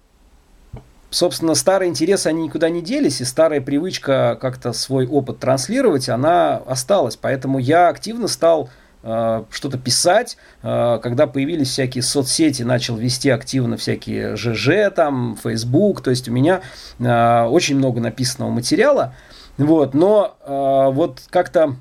собственно, 1.10 1.54
старые 1.54 1.88
интересы, 1.88 2.28
они 2.28 2.44
никуда 2.44 2.68
не 2.68 2.82
делись, 2.82 3.20
и 3.20 3.24
старая 3.24 3.60
привычка 3.60 4.38
как-то 4.40 4.72
свой 4.72 5.06
опыт 5.06 5.38
транслировать, 5.38 6.08
она 6.08 6.56
осталась. 6.56 7.16
Поэтому 7.16 7.58
я 7.58 7.88
активно 7.88 8.28
стал 8.28 8.68
э, 9.02 9.44
что-то 9.50 9.78
писать, 9.78 10.36
э, 10.62 10.98
когда 11.02 11.26
появились 11.26 11.70
всякие 11.70 12.02
соцсети, 12.02 12.62
начал 12.62 12.96
вести 12.96 13.30
активно 13.30 13.76
всякие 13.76 14.36
ЖЖ, 14.36 14.92
там, 14.94 15.38
Facebook, 15.42 16.02
то 16.02 16.10
есть 16.10 16.28
у 16.28 16.32
меня 16.32 16.60
э, 16.98 17.44
очень 17.44 17.76
много 17.76 18.00
написанного 18.00 18.50
материала, 18.50 19.14
вот, 19.56 19.92
но 19.92 20.36
вот 20.94 21.22
как-то 21.30 21.74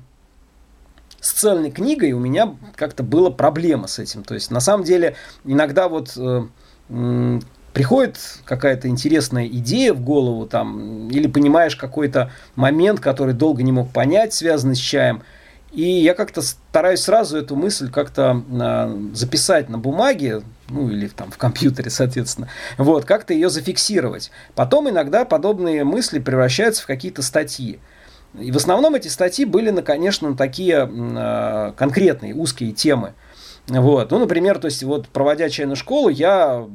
с 1.20 1.30
цельной 1.30 1.70
книгой 1.70 2.10
у 2.10 2.18
меня 2.18 2.56
как-то 2.74 3.04
была 3.04 3.30
проблема 3.30 3.86
с 3.86 4.00
этим, 4.00 4.24
то 4.24 4.34
есть 4.34 4.50
на 4.50 4.58
самом 4.58 4.82
деле 4.82 5.14
иногда 5.44 5.88
вот 5.88 6.18
приходит 7.72 8.18
какая-то 8.44 8.88
интересная 8.88 9.46
идея 9.46 9.92
в 9.92 10.00
голову, 10.00 10.46
там, 10.46 11.08
или 11.10 11.26
понимаешь 11.26 11.76
какой-то 11.76 12.30
момент, 12.54 13.00
который 13.00 13.34
долго 13.34 13.62
не 13.62 13.72
мог 13.72 13.92
понять, 13.92 14.34
связанный 14.34 14.76
с 14.76 14.78
чаем, 14.78 15.22
и 15.72 15.82
я 15.82 16.14
как-то 16.14 16.40
стараюсь 16.40 17.00
сразу 17.00 17.36
эту 17.36 17.54
мысль 17.54 17.90
как-то 17.90 18.42
э, 18.50 19.10
записать 19.14 19.68
на 19.68 19.78
бумаге, 19.78 20.42
ну 20.70 20.88
или 20.88 21.08
там 21.08 21.30
в 21.30 21.36
компьютере, 21.36 21.90
соответственно, 21.90 22.48
вот, 22.78 23.04
как-то 23.04 23.34
ее 23.34 23.50
зафиксировать. 23.50 24.30
Потом 24.54 24.88
иногда 24.88 25.24
подобные 25.24 25.84
мысли 25.84 26.18
превращаются 26.18 26.82
в 26.82 26.86
какие-то 26.86 27.22
статьи. 27.22 27.80
И 28.38 28.50
в 28.50 28.56
основном 28.56 28.94
эти 28.94 29.08
статьи 29.08 29.44
были, 29.44 29.78
конечно, 29.80 30.36
такие 30.36 30.88
э, 30.90 31.72
конкретные, 31.76 32.34
узкие 32.34 32.72
темы. 32.72 33.14
Вот. 33.68 34.10
Ну, 34.10 34.18
например, 34.18 34.58
то 34.58 34.66
есть, 34.66 34.82
вот, 34.82 35.08
проводя 35.08 35.50
чайную 35.50 35.76
школу, 35.76 36.08
я 36.08 36.66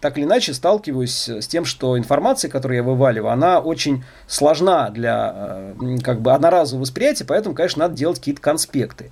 так 0.00 0.18
или 0.18 0.24
иначе 0.24 0.54
сталкиваюсь 0.54 1.28
с 1.28 1.46
тем, 1.46 1.64
что 1.64 1.98
информация, 1.98 2.50
которую 2.50 2.76
я 2.76 2.82
вываливаю, 2.82 3.32
она 3.32 3.60
очень 3.60 4.04
сложна 4.26 4.90
для 4.90 5.74
э, 5.80 5.98
как 6.02 6.20
бы 6.20 6.32
одноразового 6.32 6.82
восприятия, 6.82 7.24
поэтому, 7.24 7.54
конечно, 7.54 7.80
надо 7.80 7.94
делать 7.94 8.18
какие-то 8.18 8.40
конспекты. 8.40 9.10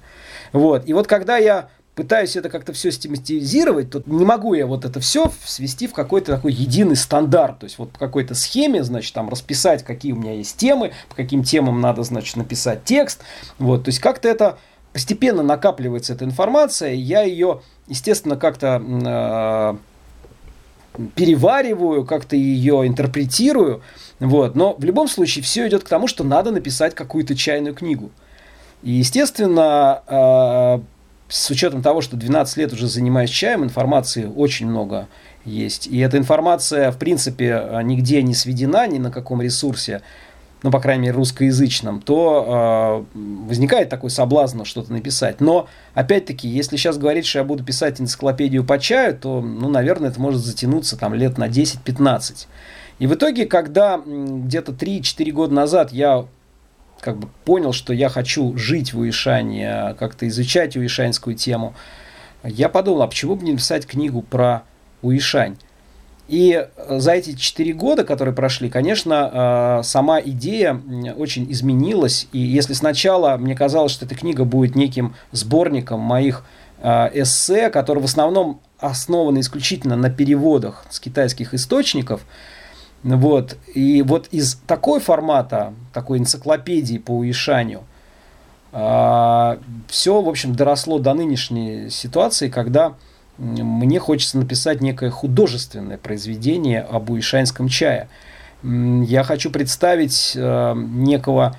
Вот. 0.52 0.88
И 0.88 0.92
вот 0.92 1.06
когда 1.06 1.36
я 1.36 1.68
пытаюсь 1.94 2.36
это 2.36 2.48
как-то 2.48 2.72
все 2.72 2.90
систематизировать, 2.90 3.90
то 3.90 4.02
не 4.06 4.24
могу 4.24 4.54
я 4.54 4.66
вот 4.66 4.84
это 4.84 5.00
все 5.00 5.30
свести 5.44 5.86
в 5.86 5.92
какой-то 5.92 6.36
такой 6.36 6.52
единый 6.52 6.96
стандарт. 6.96 7.60
То 7.60 7.64
есть 7.64 7.78
вот 7.78 7.90
по 7.90 7.98
какой-то 7.98 8.34
схеме, 8.34 8.82
значит, 8.82 9.14
там 9.14 9.28
расписать, 9.28 9.84
какие 9.84 10.12
у 10.12 10.16
меня 10.16 10.34
есть 10.34 10.56
темы, 10.56 10.92
по 11.08 11.14
каким 11.14 11.44
темам 11.44 11.80
надо, 11.80 12.02
значит, 12.02 12.36
написать 12.36 12.84
текст. 12.84 13.22
Вот, 13.58 13.84
то 13.84 13.88
есть 13.88 14.00
как-то 14.00 14.28
это 14.28 14.58
постепенно 14.92 15.42
накапливается 15.42 16.14
эта 16.14 16.24
информация, 16.24 16.92
я 16.92 17.22
ее, 17.22 17.62
естественно, 17.88 18.36
как-то 18.36 18.80
э, 18.80 19.93
перевариваю, 21.14 22.04
как-то 22.04 22.36
ее 22.36 22.86
интерпретирую. 22.86 23.82
Вот. 24.20 24.54
Но 24.54 24.74
в 24.74 24.84
любом 24.84 25.08
случае 25.08 25.42
все 25.42 25.66
идет 25.68 25.84
к 25.84 25.88
тому, 25.88 26.06
что 26.06 26.24
надо 26.24 26.50
написать 26.50 26.94
какую-то 26.94 27.34
чайную 27.34 27.74
книгу. 27.74 28.10
И, 28.82 28.92
естественно, 28.92 30.02
э, 30.06 30.80
с 31.28 31.50
учетом 31.50 31.82
того, 31.82 32.00
что 32.00 32.16
12 32.16 32.56
лет 32.58 32.72
уже 32.72 32.86
занимаюсь 32.86 33.30
чаем, 33.30 33.64
информации 33.64 34.24
очень 34.26 34.66
много 34.68 35.08
есть. 35.44 35.86
И 35.86 35.98
эта 35.98 36.18
информация, 36.18 36.90
в 36.90 36.98
принципе, 36.98 37.80
нигде 37.82 38.22
не 38.22 38.34
сведена, 38.34 38.86
ни 38.86 38.98
на 38.98 39.10
каком 39.10 39.42
ресурсе, 39.42 40.02
ну, 40.64 40.70
по 40.70 40.80
крайней 40.80 41.02
мере, 41.02 41.12
русскоязычном, 41.12 42.00
то 42.00 43.06
э, 43.14 43.18
возникает 43.46 43.90
такой 43.90 44.08
соблазн 44.08 44.64
что-то 44.64 44.94
написать. 44.94 45.42
Но, 45.42 45.68
опять-таки, 45.92 46.48
если 46.48 46.78
сейчас 46.78 46.96
говорить, 46.96 47.26
что 47.26 47.40
я 47.40 47.44
буду 47.44 47.62
писать 47.62 48.00
энциклопедию 48.00 48.64
по 48.64 48.78
чаю, 48.78 49.14
то, 49.14 49.42
ну, 49.42 49.68
наверное, 49.68 50.08
это 50.08 50.18
может 50.18 50.40
затянуться 50.40 50.96
там 50.96 51.12
лет 51.12 51.36
на 51.36 51.48
10-15. 51.48 52.46
И 52.98 53.06
в 53.06 53.12
итоге, 53.12 53.44
когда 53.44 54.00
где-то 54.06 54.72
3-4 54.72 55.30
года 55.32 55.52
назад 55.52 55.92
я 55.92 56.24
как 56.98 57.18
бы 57.18 57.28
понял, 57.44 57.74
что 57.74 57.92
я 57.92 58.08
хочу 58.08 58.56
жить 58.56 58.94
в 58.94 59.00
Уишане, 59.00 59.94
как-то 59.98 60.26
изучать 60.28 60.78
уишанскую 60.78 61.36
тему, 61.36 61.74
я 62.42 62.70
подумал, 62.70 63.02
а 63.02 63.06
почему 63.06 63.36
бы 63.36 63.44
не 63.44 63.52
написать 63.52 63.86
книгу 63.86 64.22
про 64.22 64.62
Уишань? 65.02 65.58
И 66.26 66.66
за 66.88 67.12
эти 67.12 67.34
четыре 67.34 67.74
года, 67.74 68.02
которые 68.04 68.34
прошли, 68.34 68.70
конечно, 68.70 69.80
э, 69.80 69.82
сама 69.84 70.20
идея 70.20 70.80
очень 71.16 71.50
изменилась. 71.52 72.28
И 72.32 72.38
если 72.38 72.72
сначала 72.72 73.36
мне 73.36 73.54
казалось, 73.54 73.92
что 73.92 74.06
эта 74.06 74.14
книга 74.14 74.44
будет 74.44 74.74
неким 74.74 75.14
сборником 75.32 76.00
моих 76.00 76.44
э, 76.82 77.10
эссе, 77.22 77.68
которые 77.68 78.02
в 78.02 78.06
основном 78.06 78.60
основаны 78.78 79.40
исключительно 79.40 79.96
на 79.96 80.08
переводах 80.08 80.86
с 80.88 80.98
китайских 80.98 81.52
источников, 81.52 82.22
вот. 83.02 83.58
И 83.74 84.02
вот 84.02 84.28
из 84.30 84.54
такой 84.66 84.98
формата, 84.98 85.74
такой 85.92 86.18
энциклопедии 86.18 86.96
по 86.96 87.12
Уишаню, 87.12 87.84
а, 88.72 89.58
все, 89.88 90.20
в 90.20 90.28
общем, 90.28 90.54
доросло 90.54 90.98
до 90.98 91.12
нынешней 91.12 91.90
ситуации, 91.90 92.48
когда 92.48 92.94
мне 93.38 93.98
хочется 93.98 94.38
написать 94.38 94.80
некое 94.80 95.10
художественное 95.10 95.98
произведение 95.98 96.80
об 96.80 97.10
уишанском 97.10 97.68
чае. 97.68 98.08
Я 98.62 99.24
хочу 99.24 99.50
представить 99.50 100.32
э, 100.36 100.74
некого 100.76 101.56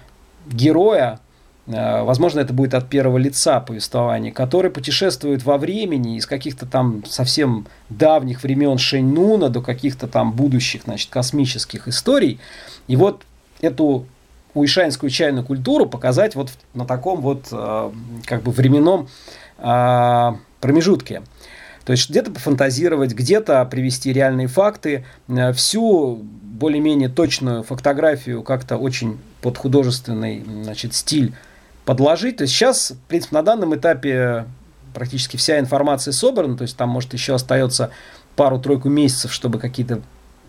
героя, 0.48 1.20
Э, 1.68 2.04
возможно, 2.04 2.40
это 2.40 2.54
будет 2.54 2.74
от 2.74 2.90
первого 2.90 3.18
лица 3.18 3.60
повествование, 3.60 4.32
который 4.32 4.72
путешествует 4.72 5.44
во 5.44 5.58
времени 5.58 6.18
из 6.18 6.26
каких-то 6.26 6.66
там 6.66 7.04
совсем 7.06 7.68
давних 7.90 8.44
времен 8.44 8.78
Шейнуна 8.78 9.50
до 9.50 9.62
каких-то 9.62 10.08
там 10.08 10.32
будущих, 10.32 10.84
значит, 10.84 11.10
космических 11.10 11.88
историй. 11.88 12.40
И 12.88 12.96
вот 12.96 13.24
эту 13.62 14.06
уишанскую 14.54 15.10
чайную 15.10 15.46
культуру 15.46 15.86
показать 15.86 16.36
вот 16.36 16.52
на 16.74 16.86
таком 16.86 17.22
вот 17.22 17.48
э, 17.52 17.92
как 18.26 18.44
бы 18.44 18.52
временном 18.52 19.08
промежутке. 19.58 21.22
То 21.86 21.92
есть 21.92 22.10
где-то 22.10 22.32
пофантазировать, 22.32 23.14
где-то 23.14 23.64
привести 23.66 24.12
реальные 24.12 24.48
факты, 24.48 25.06
всю 25.54 26.16
более-менее 26.16 27.10
точную 27.10 27.64
фотографию 27.64 28.42
как-то 28.42 28.78
очень 28.78 29.20
под 29.42 29.58
художественный 29.58 30.44
значит, 30.64 30.94
стиль 30.96 31.34
подложить. 31.86 32.38
То 32.38 32.44
есть 32.44 32.54
сейчас, 32.56 32.92
в 32.92 33.00
принципе, 33.08 33.36
на 33.36 33.44
данном 33.44 33.76
этапе 33.76 34.46
практически 34.94 35.38
вся 35.38 35.60
информация 35.60 36.12
собрана, 36.12 36.58
то 36.58 36.64
есть 36.64 36.76
там, 36.76 36.90
может, 36.90 37.14
еще 37.14 37.36
остается 37.36 37.92
пару-тройку 38.36 38.90
месяцев, 38.90 39.32
чтобы 39.32 39.60
какие-то 39.60 40.02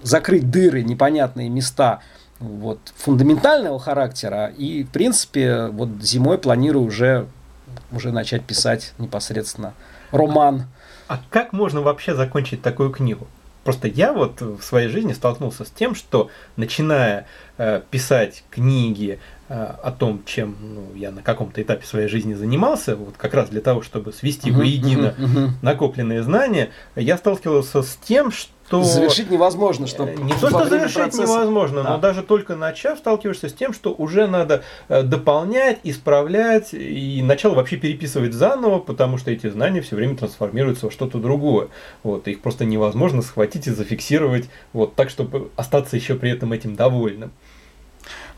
закрыть 0.03 0.51
дыры, 0.51 0.83
непонятные 0.85 1.49
места 1.49 2.01
вот, 2.39 2.79
фундаментального 2.97 3.79
характера. 3.79 4.53
И, 4.57 4.85
в 4.85 4.89
принципе, 4.89 5.67
вот 5.67 5.89
зимой 6.01 6.39
планирую 6.39 6.87
уже, 6.87 7.27
уже 7.93 8.13
начать 8.13 8.43
писать 8.45 8.95
непосредственно 8.99 9.75
роман. 10.13 10.67
А 11.09 11.21
как 11.31 11.53
можно 11.53 11.81
вообще 11.81 12.15
закончить 12.15 12.63
такую 12.63 12.91
книгу? 12.91 13.27
Просто 13.65 13.89
я 13.89 14.13
вот 14.13 14.41
в 14.41 14.63
своей 14.63 14.89
жизни 14.89 15.13
столкнулся 15.13 15.65
с 15.65 15.71
тем, 15.71 15.97
что 15.97 16.31
начиная 16.57 17.27
э, 17.59 17.83
писать 17.91 18.45
книги, 18.51 19.19
о 19.49 19.93
том, 19.93 20.23
чем 20.27 20.57
ну, 20.61 20.95
я 20.97 21.13
на 21.13 21.23
каком-то 21.23 21.63
этапе 21.63 21.87
своей 21.87 22.09
жизни 22.09 22.35
занимался, 22.35 22.97
вот 22.97 23.17
как 23.17 23.35
раз 23.35 23.49
для 23.49 23.61
того, 23.61 23.83
чтобы 23.83 24.13
свести 24.13 24.51
uh-huh, 24.51 24.57
воедино 24.57 25.15
uh-huh, 25.17 25.25
uh-huh. 25.25 25.49
накопленные 25.63 26.23
знания, 26.23 26.71
я 26.97 27.17
сталкивался 27.17 27.83
с 27.83 27.97
тем, 27.97 28.33
что... 28.33 28.83
Завершить 28.83 29.31
невозможно, 29.31 29.87
что... 29.87 30.05
Не 30.05 30.33
то, 30.33 30.51
что 30.51 30.65
завершить 30.65 30.97
процесса... 30.97 31.23
невозможно, 31.23 31.85
да. 31.85 31.91
но 31.91 31.99
даже 31.99 32.25
только 32.25 32.57
начав, 32.57 32.99
сталкиваешься 32.99 33.49
с 33.49 33.53
тем, 33.53 33.73
что 33.73 33.95
уже 33.95 34.27
надо 34.27 34.65
э, 34.89 35.03
дополнять, 35.03 35.79
исправлять 35.85 36.75
и 36.75 37.23
начало 37.23 37.55
вообще 37.55 37.77
переписывать 37.77 38.33
заново, 38.33 38.81
потому 38.81 39.19
что 39.19 39.31
эти 39.31 39.49
знания 39.49 39.81
все 39.81 39.95
время 39.95 40.17
трансформируются 40.17 40.87
во 40.87 40.93
что-то 40.93 41.19
другое. 41.19 41.69
Вот, 42.03 42.27
их 42.27 42.41
просто 42.41 42.65
невозможно 42.65 43.23
схватить 43.23 43.69
и 43.69 43.71
зафиксировать 43.71 44.51
вот 44.73 44.97
так, 44.97 45.11
чтобы 45.11 45.51
остаться 45.55 45.95
еще 45.95 46.17
при 46.17 46.33
этом 46.33 46.53
этим 46.53 46.75
довольным. 46.75 47.31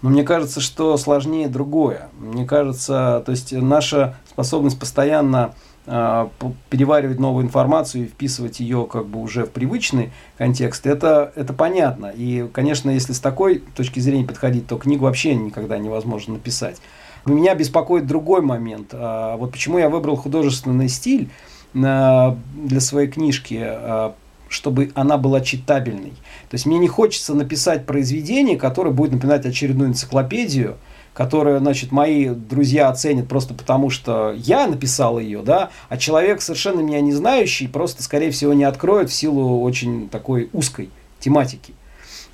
Но 0.02 0.10
мне 0.10 0.22
кажется, 0.22 0.60
что 0.60 0.96
сложнее 0.96 1.48
другое. 1.48 2.08
Мне 2.18 2.44
кажется, 2.44 3.22
то 3.26 3.32
есть 3.32 3.52
наша 3.52 4.16
способность 4.30 4.78
постоянно 4.78 5.54
э, 5.86 6.28
переваривать 6.70 7.18
новую 7.18 7.44
информацию 7.44 8.04
и 8.04 8.06
вписывать 8.06 8.60
ее 8.60 8.86
как 8.90 9.06
бы 9.06 9.20
уже 9.20 9.44
в 9.44 9.50
привычный 9.50 10.12
контекст, 10.36 10.86
это, 10.86 11.32
это 11.34 11.52
понятно. 11.52 12.12
И, 12.14 12.48
конечно, 12.52 12.90
если 12.90 13.12
с 13.12 13.20
такой 13.20 13.58
точки 13.74 13.98
зрения 13.98 14.24
подходить, 14.24 14.68
то 14.68 14.76
книгу 14.76 15.04
вообще 15.04 15.34
никогда 15.34 15.78
невозможно 15.78 16.34
написать. 16.34 16.80
Меня 17.26 17.54
беспокоит 17.54 18.06
другой 18.06 18.40
момент. 18.40 18.90
А, 18.92 19.36
вот 19.36 19.50
почему 19.50 19.78
я 19.78 19.88
выбрал 19.88 20.14
художественный 20.14 20.88
стиль 20.88 21.28
а, 21.74 22.36
для 22.54 22.80
своей 22.80 23.08
книжки 23.08 24.14
чтобы 24.48 24.90
она 24.94 25.16
была 25.16 25.40
читабельной. 25.40 26.12
То 26.50 26.54
есть 26.54 26.66
мне 26.66 26.78
не 26.78 26.88
хочется 26.88 27.34
написать 27.34 27.86
произведение, 27.86 28.56
которое 28.56 28.90
будет 28.90 29.12
напоминать 29.12 29.46
очередную 29.46 29.90
энциклопедию, 29.90 30.76
которую, 31.14 31.58
значит, 31.58 31.90
мои 31.90 32.28
друзья 32.28 32.88
оценят 32.88 33.28
просто 33.28 33.52
потому, 33.52 33.90
что 33.90 34.32
я 34.36 34.68
написал 34.68 35.18
ее, 35.18 35.42
да, 35.42 35.70
а 35.88 35.96
человек 35.96 36.40
совершенно 36.40 36.80
меня 36.80 37.00
не 37.00 37.12
знающий 37.12 37.66
просто, 37.66 38.04
скорее 38.04 38.30
всего, 38.30 38.52
не 38.52 38.62
откроет 38.62 39.10
в 39.10 39.14
силу 39.14 39.60
очень 39.62 40.08
такой 40.08 40.48
узкой 40.52 40.90
тематики. 41.18 41.74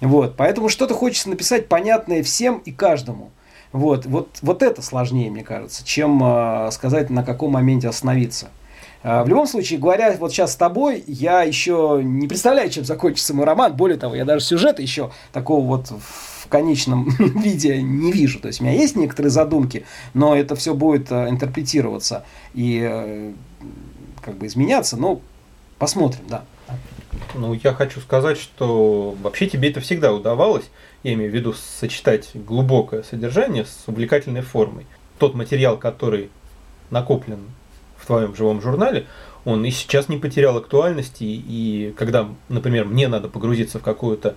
Вот, 0.01 0.37
поэтому 0.37 0.69
что-то 0.69 0.93
хочется 0.93 1.31
написать 1.31 1.67
понятное 1.69 2.23
всем 2.23 2.59
и 2.59 2.73
каждому. 2.73 3.31
Вот, 3.73 4.07
вот, 4.07 4.29
вот 4.43 4.63
это 4.63 4.83
сложнее, 4.83 5.31
мне 5.31 5.43
кажется, 5.43 5.85
чем 5.85 6.23
э, 6.23 6.71
сказать, 6.71 7.11
на 7.11 7.25
каком 7.25 7.53
моменте 7.53 7.89
остановиться. 7.89 8.51
А, 9.05 9.23
в 9.23 9.29
любом 9.29 9.47
случае, 9.47 9.79
говоря 9.79 10.17
вот 10.19 10.33
сейчас 10.33 10.55
с 10.55 10.57
тобой, 10.57 11.05
я 11.07 11.43
еще 11.43 12.01
не 12.03 12.27
представляю, 12.27 12.71
чем 12.71 12.87
закончится 12.87 13.35
мой 13.35 13.45
роман. 13.45 13.77
Более 13.77 13.99
того, 13.99 14.15
я 14.15 14.25
даже 14.25 14.43
сюжета 14.43 14.81
еще 14.81 15.13
такого 15.31 15.65
вот 15.65 15.91
в 15.91 16.49
конечном 16.49 17.11
виде 17.19 17.83
не 17.83 18.11
вижу. 18.13 18.41
То 18.41 18.49
есть 18.49 18.63
у 18.63 18.65
меня 18.65 18.73
есть 18.75 18.97
некоторые 18.97 19.31
задумки, 19.31 19.85
но 20.15 20.35
это 20.35 20.57
все 20.57 20.75
будет 20.75 21.13
э, 21.13 21.29
интерпретироваться 21.29 22.25
и 22.55 22.81
э, 22.83 23.33
как 24.23 24.37
бы 24.39 24.47
изменяться. 24.47 24.97
Но 24.97 25.21
посмотрим, 25.79 26.23
да. 26.27 26.45
Ну, 27.35 27.53
я 27.53 27.75
хочу 27.75 28.01
сказать, 28.01 28.39
что 28.39 29.15
вообще 29.23 29.49
тебе 29.49 29.69
это 29.71 29.81
всегда 29.81 30.15
удавалось, 30.15 30.65
я 31.03 31.13
имею 31.13 31.31
в 31.31 31.35
виду 31.35 31.53
сочетать 31.53 32.31
глубокое 32.35 33.03
содержание 33.03 33.67
с 33.67 33.85
увлекательной 33.87 34.41
формой. 34.41 34.87
Тот 35.19 35.35
материал, 35.35 35.77
который 35.77 36.31
накоплен 36.91 37.41
в 38.05 38.07
твоем 38.07 38.37
живом 38.37 38.61
журнале, 38.61 39.07
он 39.45 39.65
и 39.65 39.71
сейчас 39.71 40.09
не 40.09 40.17
потерял 40.17 40.57
актуальности, 40.57 41.25
и 41.25 41.95
когда, 41.99 42.29
например, 42.49 42.85
мне 42.85 43.09
надо 43.09 43.29
погрузиться 43.29 43.79
в 43.79 43.83
какую-то 43.83 44.37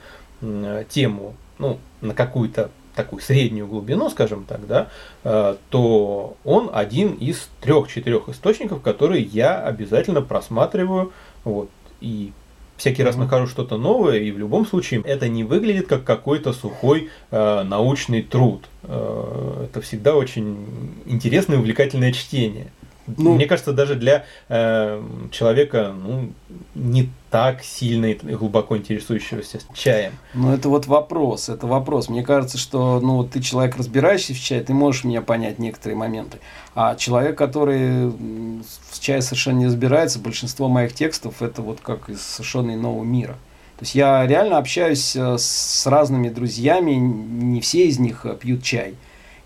тему, 0.90 1.36
ну, 1.60 1.80
на 2.02 2.14
какую-то 2.14 2.70
такую 2.96 3.22
среднюю 3.22 3.68
глубину, 3.68 4.10
скажем 4.10 4.44
так, 4.44 4.66
да, 4.68 4.90
э, 5.24 5.56
то 5.70 6.36
он 6.44 6.70
один 6.74 7.14
из 7.14 7.48
трех-четырех 7.62 8.28
источников, 8.28 8.82
которые 8.82 9.22
я 9.24 9.62
обязательно 9.62 10.22
просматриваю, 10.22 11.14
вот, 11.44 11.70
и 12.02 12.34
всякий 12.76 13.04
раз 13.04 13.16
нахожу 13.16 13.48
что-то 13.48 13.78
новое, 13.78 14.18
и 14.18 14.32
в 14.32 14.38
любом 14.38 14.66
случае 14.66 15.02
это 15.02 15.28
не 15.28 15.44
выглядит 15.44 15.88
как 15.88 16.04
какой-то 16.04 16.54
сухой 16.54 17.10
э, 17.32 17.64
научный 17.64 18.24
труд. 18.24 18.66
Э, 18.84 19.68
это 19.70 19.82
всегда 19.82 20.16
очень 20.16 20.58
интересное 21.06 21.58
и 21.58 21.60
увлекательное 21.60 22.12
чтение. 22.12 22.72
Ну, 23.16 23.36
Мне 23.36 23.46
кажется, 23.46 23.72
даже 23.72 23.96
для 23.96 24.26
э, 24.50 25.02
человека 25.32 25.94
ну, 25.96 26.34
не 26.76 27.10
так 27.30 27.64
сильно 27.64 28.08
и 28.08 28.16
глубоко 28.16 28.78
интересующегося 28.78 29.60
чаем. 29.74 30.14
Ну, 30.34 30.54
это 30.54 30.68
вот 30.68 30.88
вопрос, 30.88 31.48
это 31.50 31.68
вопрос. 31.68 32.10
Мне 32.10 32.24
кажется, 32.24 32.58
что 32.58 33.00
ну, 33.00 33.24
ты 33.24 33.42
человек, 33.42 33.78
разбирающийся 33.78 34.34
в 34.34 34.44
чае, 34.44 34.62
ты 34.62 34.74
можешь 34.74 35.06
меня 35.06 35.22
понять 35.22 35.58
некоторые 35.58 35.96
моменты. 35.96 36.40
А 36.76 36.96
человек, 36.96 37.38
который 37.38 38.10
в 38.10 39.00
чае 39.00 39.22
совершенно 39.22 39.60
не 39.60 39.66
разбирается, 39.68 40.20
большинство 40.20 40.68
моих 40.68 40.94
текстов, 40.94 41.42
это 41.42 41.62
вот 41.62 41.80
как 41.82 42.10
из 42.10 42.22
совершенно 42.22 42.74
иного 42.74 43.04
мира. 43.04 43.38
То 43.78 43.84
есть 43.84 43.96
я 43.96 44.26
реально 44.26 44.58
общаюсь 44.58 45.16
э, 45.16 45.38
с 45.38 45.86
разными 45.86 46.30
друзьями, 46.30 46.92
не 46.92 47.62
все 47.62 47.88
из 47.88 48.00
них 48.00 48.26
э, 48.26 48.36
пьют 48.36 48.64
чай. 48.64 48.96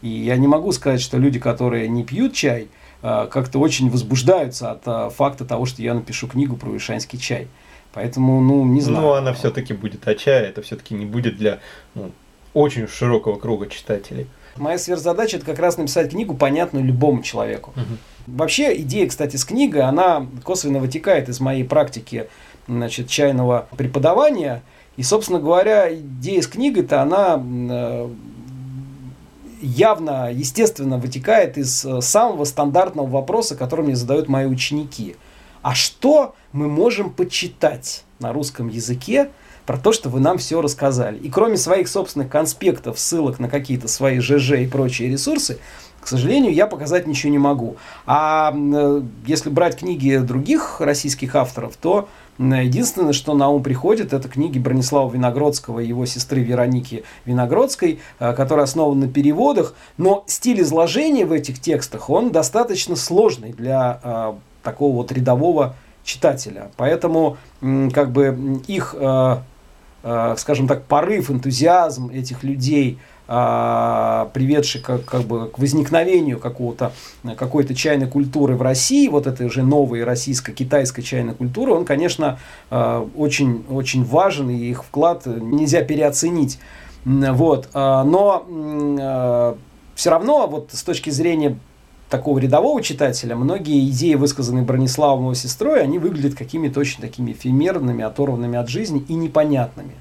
И 0.02 0.08
я 0.08 0.38
не 0.38 0.47
могу 0.47 0.71
сказать, 0.71 1.02
что 1.02 1.17
люди, 1.17 1.38
которые 1.38 1.88
не 1.88 2.04
пьют 2.04 2.34
чай– 2.34 2.67
как-то 3.02 3.60
очень 3.60 3.90
возбуждаются 3.90 4.72
от 4.72 4.82
э, 4.86 5.10
факта 5.10 5.46
того, 5.46 5.66
что 5.66 5.82
я 5.82 5.94
напишу 5.94 6.28
книгу 6.28 6.56
про 6.56 6.76
ишанский 6.76 7.20
чай. 7.20 7.48
Поэтому, 7.94 8.40
ну, 8.42 8.64
не 8.66 8.82
знаю. 8.82 9.02
Ну, 9.02 9.14
она 9.14 9.34
все-таки 9.34 9.74
будет 9.74 10.08
о 10.08 10.16
чае, 10.16 10.48
это 10.48 10.62
все-таки 10.62 10.94
не 10.94 11.06
будет 11.06 11.38
для 11.38 11.60
ну, 11.96 12.12
очень 12.54 12.88
широкого 12.88 13.38
круга 13.38 13.68
читателей. 13.68 14.28
Моя 14.58 14.78
сверхзадача 14.78 15.38
это 15.38 15.46
как 15.46 15.60
раз 15.60 15.78
написать 15.78 16.12
книгу, 16.12 16.36
понятную 16.36 16.86
любому 16.86 17.24
человеку. 17.24 17.72
Угу. 17.76 18.38
Вообще, 18.38 18.80
идея, 18.82 19.08
кстати, 19.08 19.36
с 19.36 19.46
книгой, 19.46 19.82
она 19.82 20.28
косвенно 20.44 20.80
вытекает 20.80 21.30
из 21.30 21.40
моей 21.40 21.64
практики 21.64 22.28
значит, 22.68 23.10
чайного 23.10 23.68
преподавания. 23.78 24.62
И, 24.98 25.04
собственно 25.04 25.40
говоря, 25.40 25.94
идея 25.94 26.42
с 26.42 26.48
книгой-то, 26.48 27.02
она 27.02 27.42
э, 27.42 28.10
явно, 29.62 30.32
естественно, 30.32 30.97
вытекает 30.97 31.58
из 31.58 31.86
э, 31.86 32.02
самого 32.02 32.45
стандартного 32.45 33.08
вопроса, 33.08 33.56
который 33.56 33.86
мне 33.86 33.95
задают 33.95 34.28
мои 34.28 34.45
ученики. 34.45 35.15
А 35.62 35.76
что 35.76 36.36
мы 36.52 36.67
можем 36.67 37.12
почитать 37.12 38.04
на 38.19 38.34
русском 38.34 38.67
языке 38.67 39.30
про 39.65 39.78
то, 39.78 39.93
что 39.93 40.10
вы 40.10 40.19
нам 40.19 40.38
все 40.39 40.62
рассказали? 40.62 41.17
И 41.19 41.30
кроме 41.30 41.58
своих 41.58 41.88
собственных 41.88 42.30
конспектов, 42.30 43.00
ссылок 43.00 43.39
на 43.39 43.47
какие-то 43.47 43.88
свои 43.88 44.19
ЖЖ 44.19 44.54
и 44.54 44.67
прочие 44.67 45.10
ресурсы, 45.10 45.60
к 46.02 46.08
сожалению, 46.08 46.52
я 46.52 46.65
показать 46.65 47.06
ничего 47.06 47.32
не 47.32 47.38
могу. 47.38 47.78
А 48.08 48.52
э, 48.54 49.02
если 49.28 49.50
брать 49.50 49.78
книги 49.78 50.17
других 50.17 50.82
российских 50.82 51.36
авторов, 51.36 51.78
то 51.78 52.10
Единственное, 52.41 53.13
что 53.13 53.36
на 53.36 53.49
ум 53.49 53.62
приходит, 53.62 54.13
это 54.13 54.27
книги 54.27 54.58
Бронислава 54.58 55.12
Виногродского 55.12 55.80
и 55.80 55.88
его 55.88 56.08
сестры 56.08 56.41
Вероники 56.41 57.04
Виногродской, 57.25 57.99
э, 58.19 58.34
которые 58.34 58.63
основаны 58.63 59.06
на 59.06 59.12
переводах, 59.12 59.75
но 59.97 60.23
стиль 60.25 60.62
изложения 60.62 61.25
в 61.25 61.34
этих 61.34 61.62
текстах, 61.62 62.10
он 62.10 62.32
достаточно 62.32 62.95
сложный 62.95 63.54
для 63.54 63.99
э, 64.04 64.34
такого 64.63 64.95
вот 64.95 65.12
рядового 65.12 65.75
читателя. 66.04 66.71
Поэтому 66.77 67.38
как 67.93 68.12
бы 68.12 68.60
их, 68.67 68.95
э, 68.97 69.38
скажем 70.38 70.67
так, 70.67 70.86
порыв, 70.86 71.30
энтузиазм 71.30 72.10
этих 72.10 72.43
людей– 72.43 72.97
приведший 74.34 74.82
как, 74.82 75.06
как 75.06 75.22
бы 75.22 75.48
к 75.48 75.58
возникновению 75.58 76.38
какого-то, 76.38 76.91
какой-то 77.38 77.74
чайной 77.74 78.08
культуры 78.08 78.58
в 78.58 78.62
России, 78.62 79.08
вот 79.08 79.26
этой 79.26 79.46
уже 79.46 79.63
новой 79.63 80.04
российско-китайской 80.04 81.02
чайной 81.02 81.34
культуры, 81.34 81.72
он, 81.72 81.86
конечно, 81.86 82.39
а, 82.70 83.08
очень, 83.15 83.63
очень 83.70 84.04
важен, 84.04 84.50
и 84.50 84.58
их 84.58 84.84
вклад 84.84 85.26
нельзя 85.26 85.82
переоценить. 85.82 86.60
Вот. 87.06 87.70
А, 87.74 88.04
но 88.04 89.56
все 89.96 90.10
равно, 90.10 90.48
вот 90.48 90.70
с 90.74 90.84
точки 90.84 91.10
зрения 91.10 91.58
такого 92.10 92.39
рядового 92.39 92.84
читателя, 92.84 93.36
многие 93.36 93.89
идеи, 93.89 94.15
высказанные 94.15 94.65
Брониславом 94.65 95.24
его 95.24 95.34
сестрой, 95.34 95.82
они 95.82 96.00
выглядят 96.00 96.36
какими-то 96.36 96.80
очень 96.82 97.02
такими 97.02 97.32
эфемерными, 97.32 98.04
оторванными 98.04 98.58
от 98.58 98.67
жизни 98.67 99.06
и 99.08 99.13
непонятными. 99.13 99.94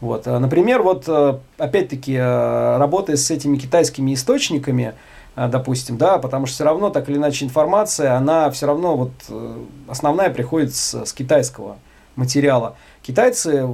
Вот. 0.00 0.26
Э, 0.26 0.38
например, 0.38 0.82
вот 0.82 1.04
э, 1.06 1.38
опять-таки 1.58 2.14
э, 2.14 2.76
работая 2.78 3.16
с 3.16 3.30
этими 3.30 3.56
китайскими 3.56 4.14
источниками, 4.14 4.94
допустим, 5.36 5.96
да, 5.96 6.18
потому 6.18 6.46
что 6.46 6.54
все 6.54 6.64
равно 6.64 6.90
так 6.90 7.08
или 7.08 7.16
иначе 7.16 7.44
информация, 7.44 8.14
она 8.14 8.48
все 8.52 8.66
равно 8.66 8.96
вот 8.96 9.10
основная 9.88 10.30
приходит 10.30 10.76
с, 10.76 11.04
с 11.04 11.12
китайского 11.12 11.76
материала. 12.14 12.76
Китайцы 13.02 13.66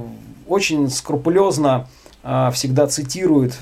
очень 0.47 0.89
скрупулезно 0.89 1.87
всегда 2.23 2.87
цитирует 2.87 3.57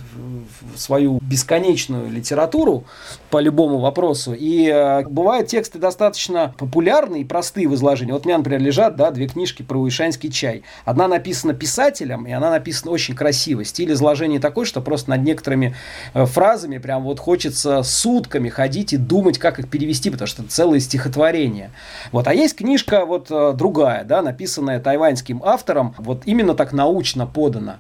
свою 0.76 1.20
бесконечную 1.22 2.10
литературу 2.10 2.86
по 3.30 3.40
любому 3.40 3.80
вопросу. 3.80 4.34
И 4.34 4.68
э, 4.68 5.04
бывают 5.04 5.48
тексты 5.48 5.80
достаточно 5.80 6.54
популярные 6.58 7.22
и 7.22 7.26
простые 7.26 7.68
в 7.68 7.76
изложении. 7.76 8.12
Вот 8.12 8.26
у 8.26 8.30
меня, 8.30 8.38
например, 8.38 8.62
лежат 8.62 8.96
да, 8.96 9.12
две 9.12 9.28
книжки 9.28 9.62
про 9.62 9.78
уишанский 9.78 10.32
чай. 10.32 10.64
Одна 10.86 11.08
написана 11.08 11.54
писателем, 11.54 12.26
и 12.26 12.32
она 12.32 12.50
написана 12.50 12.92
очень 12.92 13.16
красиво. 13.16 13.64
Стиль 13.64 13.94
изложения 13.94 14.40
такой, 14.40 14.66
что 14.66 14.82
просто 14.82 15.12
над 15.12 15.22
некоторыми 15.24 15.76
э, 16.14 16.26
фразами 16.26 16.78
прям 16.78 17.04
вот 17.04 17.20
хочется 17.20 17.84
сутками 17.84 18.50
ходить 18.50 18.94
и 18.94 18.98
думать, 18.98 19.38
как 19.38 19.60
их 19.60 19.70
перевести, 19.70 20.10
потому 20.10 20.28
что 20.28 20.44
это 20.44 20.52
целое 20.52 20.80
стихотворение. 20.80 21.72
Вот. 22.12 22.28
А 22.28 22.34
есть 22.34 22.56
книжка 22.56 23.06
вот 23.06 23.28
э, 23.30 23.54
другая, 23.54 24.04
да, 24.04 24.22
написанная 24.22 24.80
тайваньским 24.80 25.42
автором, 25.44 25.96
вот 25.98 26.24
именно 26.26 26.56
так 26.56 26.74
научно 26.74 27.28
подана. 27.28 27.78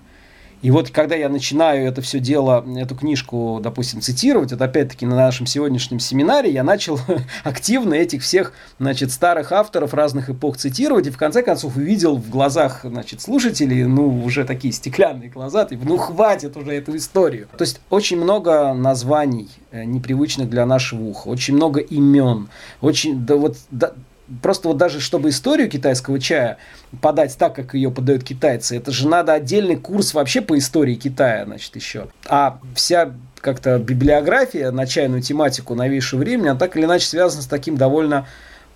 И 0.61 0.71
вот 0.71 0.89
когда 0.89 1.15
я 1.15 1.29
начинаю 1.29 1.87
это 1.87 2.01
все 2.01 2.19
дело, 2.19 2.65
эту 2.77 2.95
книжку, 2.95 3.59
допустим, 3.61 4.01
цитировать, 4.01 4.51
вот 4.51 4.61
опять-таки 4.61 5.05
на 5.05 5.15
нашем 5.15 5.45
сегодняшнем 5.45 5.99
семинаре 5.99 6.51
я 6.51 6.63
начал 6.63 6.99
активно 7.43 7.93
этих 7.93 8.23
всех, 8.23 8.53
значит, 8.77 9.11
старых 9.11 9.51
авторов 9.51 9.93
разных 9.93 10.29
эпох 10.29 10.57
цитировать, 10.57 11.07
и 11.07 11.11
в 11.11 11.17
конце 11.17 11.43
концов 11.43 11.77
увидел 11.77 12.17
в 12.17 12.29
глазах, 12.29 12.81
значит, 12.83 13.21
слушателей, 13.21 13.85
ну, 13.85 14.23
уже 14.23 14.43
такие 14.43 14.73
стеклянные 14.73 15.29
глаза, 15.29 15.65
типа, 15.65 15.85
ну, 15.85 15.97
хватит 15.97 16.57
уже 16.57 16.73
эту 16.73 16.95
историю. 16.97 17.47
То 17.57 17.63
есть 17.63 17.79
очень 17.89 18.17
много 18.17 18.73
названий 18.73 19.49
э, 19.71 19.85
непривычных 19.85 20.49
для 20.49 20.65
нашего 20.65 21.03
уха, 21.03 21.29
очень 21.29 21.55
много 21.55 21.79
имен, 21.79 22.49
очень, 22.81 23.25
да 23.25 23.35
вот, 23.35 23.57
да, 23.71 23.93
просто 24.41 24.67
вот 24.67 24.77
даже 24.77 24.99
чтобы 24.99 25.29
историю 25.29 25.69
китайского 25.69 26.19
чая 26.19 26.57
подать 27.01 27.37
так, 27.37 27.55
как 27.55 27.73
ее 27.73 27.91
подают 27.91 28.23
китайцы, 28.23 28.77
это 28.77 28.91
же 28.91 29.07
надо 29.07 29.33
отдельный 29.33 29.75
курс 29.75 30.13
вообще 30.13 30.41
по 30.41 30.57
истории 30.57 30.95
Китая, 30.95 31.45
значит, 31.45 31.75
еще. 31.75 32.07
А 32.27 32.59
вся 32.75 33.13
как-то 33.41 33.77
библиография 33.79 34.71
на 34.71 34.85
чайную 34.85 35.21
тематику 35.21 35.75
новейшего 35.75 36.19
времени, 36.19 36.47
она 36.47 36.59
так 36.59 36.75
или 36.75 36.85
иначе 36.85 37.05
связана 37.05 37.41
с 37.41 37.47
таким 37.47 37.77
довольно 37.77 38.27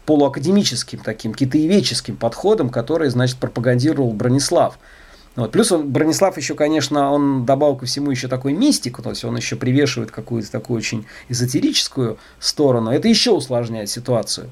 полуакадемическим, 0.06 1.00
таким 1.00 1.34
китаеведческим 1.34 2.18
подходом, 2.18 2.70
который, 2.70 3.10
значит, 3.10 3.38
пропагандировал 3.38 4.12
Бронислав. 4.12 4.78
Вот. 5.36 5.52
Плюс 5.52 5.72
он, 5.72 5.90
Бронислав 5.90 6.38
еще, 6.38 6.54
конечно, 6.54 7.12
он 7.12 7.46
добавил 7.46 7.76
ко 7.76 7.86
всему 7.86 8.12
еще 8.12 8.28
такой 8.28 8.54
мистику, 8.54 9.02
то 9.02 9.10
есть 9.10 9.24
он 9.24 9.36
еще 9.36 9.56
привешивает 9.56 10.12
какую-то 10.12 10.52
такую 10.52 10.78
очень 10.78 11.06
эзотерическую 11.30 12.18
сторону. 12.40 12.92
Это 12.92 13.08
еще 13.08 13.32
усложняет 13.32 13.90
ситуацию. 13.90 14.50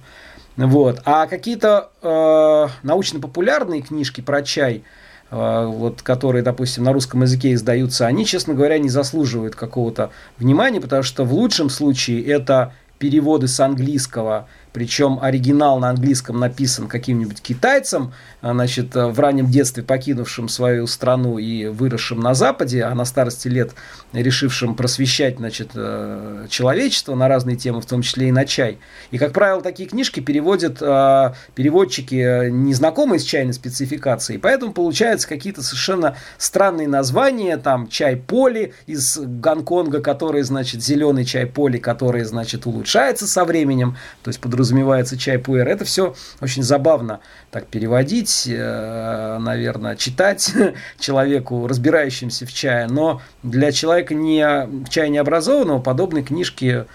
Вот. 0.68 1.02
А 1.06 1.28
какие-то 1.28 1.90
э, 2.02 2.68
научно-популярные 2.84 3.82
книжки 3.82 4.22
про 4.22 4.42
чай, 4.42 4.84
э, 5.30 5.66
вот, 5.66 6.02
которые, 6.02 6.44
допустим, 6.44 6.84
на 6.84 6.94
русском 6.94 7.22
языке 7.22 7.54
издаются, 7.54 8.08
они, 8.08 8.26
честно 8.26 8.54
говоря, 8.54 8.78
не 8.78 8.90
заслуживают 8.90 9.56
какого-то 9.56 10.12
внимания, 10.38 10.82
потому 10.82 11.04
что 11.04 11.24
в 11.24 11.34
лучшем 11.34 11.70
случае 11.70 12.24
это 12.26 12.74
переводы 13.00 13.48
с 13.48 13.60
английского– 13.60 14.48
причем 14.74 15.20
оригинал 15.22 15.80
на 15.80 15.90
английском 15.90 16.40
написан 16.40 16.88
каким-нибудь 16.88 17.42
китайцем, 17.42 18.14
а, 18.42 18.54
значит, 18.54 18.96
в 18.96 19.20
раннем 19.20 19.48
детстве 19.48 19.84
покинувшим 19.84 20.50
свою 20.50 20.88
страну 20.88 21.38
и 21.38 21.68
выросшим 21.68 22.20
на 22.20 22.34
Западе, 22.34 22.84
а 22.84 22.96
на 22.96 23.06
старости 23.06 23.48
лет 23.48 23.74
решившим 24.14 24.76
просвещать 24.76 25.38
значит, 25.38 25.72
э, 25.76 26.48
человечество 26.50 27.16
на 27.16 27.28
разные 27.28 27.56
темы, 27.56 27.82
в 27.82 27.86
том 27.86 28.02
числе 28.02 28.30
и 28.30 28.32
на 28.32 28.46
чай. 28.46 28.80
И, 29.12 29.18
как 29.18 29.34
правило, 29.34 29.62
такие 29.62 29.88
книжки 29.88 30.20
переводят 30.20 30.78
а, 30.82 31.36
переводчики, 31.56 32.16
э, 32.16 32.50
незнакомые 32.50 33.20
с 33.20 33.24
чайной 33.24 33.54
спецификацией, 33.54 34.40
поэтому 34.40 34.74
получаются 34.74 35.28
какие-то 35.28 35.62
совершенно 35.62 36.16
странные 36.38 36.88
названия, 36.88 37.58
там 37.58 37.88
чай 37.88 38.16
поли 38.16 38.74
из 38.86 39.18
Гонконга, 39.18 40.02
который, 40.02 40.42
значит, 40.44 40.84
зеленый 40.84 41.26
чай 41.26 41.46
поли, 41.46 41.78
который, 41.78 42.24
значит, 42.24 42.66
улучшается 42.66 43.28
со 43.28 43.46
временем, 43.46 43.98
то 44.24 44.30
есть 44.30 44.40
под 44.40 44.54
подразумевается 44.62 45.18
чай 45.18 45.40
пуэр. 45.40 45.68
Это 45.68 45.86
все 45.86 46.14
очень 46.40 46.62
забавно 46.62 47.20
так 47.50 47.66
переводить, 47.66 48.48
э, 48.48 49.38
наверное, 49.40 49.96
читать 49.96 50.54
человеку, 51.00 51.68
разбирающимся 51.68 52.46
в 52.46 52.54
чае. 52.54 52.88
Но 52.88 53.22
для 53.42 53.72
человека 53.72 54.14
не, 54.14 54.46
чая 54.90 55.10
необразованного 55.10 55.80
подобные 55.82 56.24
книжки 56.24 56.86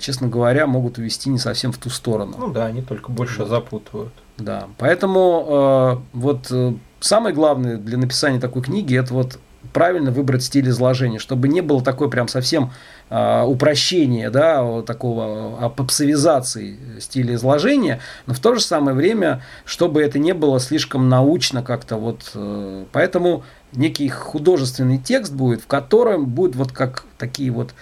честно 0.00 0.26
говоря, 0.26 0.66
могут 0.66 0.98
увести 0.98 1.30
не 1.30 1.38
совсем 1.38 1.70
в 1.70 1.78
ту 1.78 1.88
сторону. 1.88 2.34
Ну 2.36 2.52
да, 2.52 2.66
они 2.66 2.82
только 2.82 3.12
больше 3.12 3.38
да. 3.38 3.46
запутывают. 3.46 4.12
Да, 4.36 4.66
поэтому 4.76 6.02
э, 6.12 6.16
вот 6.16 6.48
э, 6.50 6.74
самое 6.98 7.32
главное 7.32 7.76
для 7.76 7.96
написания 7.96 8.40
такой 8.40 8.62
книги 8.62 8.98
это 8.98 9.14
вот 9.14 9.38
правильно 9.72 10.10
выбрать 10.10 10.42
стиль 10.42 10.68
изложения, 10.68 11.18
чтобы 11.18 11.48
не 11.48 11.60
было 11.60 11.82
такой 11.82 12.10
прям 12.10 12.28
совсем 12.28 12.72
э, 13.10 13.42
упрощения, 13.42 14.30
да, 14.30 14.82
такого 14.82 15.58
апопсовизации 15.64 16.78
стиля 17.00 17.34
изложения, 17.34 18.00
но 18.26 18.34
в 18.34 18.40
то 18.40 18.54
же 18.54 18.60
самое 18.60 18.96
время, 18.96 19.42
чтобы 19.64 20.02
это 20.02 20.18
не 20.18 20.34
было 20.34 20.60
слишком 20.60 21.08
научно 21.08 21.62
как-то 21.62 21.96
вот, 21.96 22.30
э, 22.34 22.84
поэтому 22.92 23.44
некий 23.72 24.08
художественный 24.08 24.98
текст 24.98 25.32
будет, 25.32 25.62
в 25.62 25.66
котором 25.66 26.26
будет 26.26 26.56
вот 26.56 26.72
как 26.72 27.04
такие 27.18 27.50
вот 27.50 27.74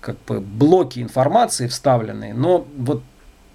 как 0.00 0.16
бы 0.26 0.40
блоки 0.40 1.00
информации 1.00 1.66
вставленные, 1.66 2.34
но 2.34 2.66
вот 2.76 3.02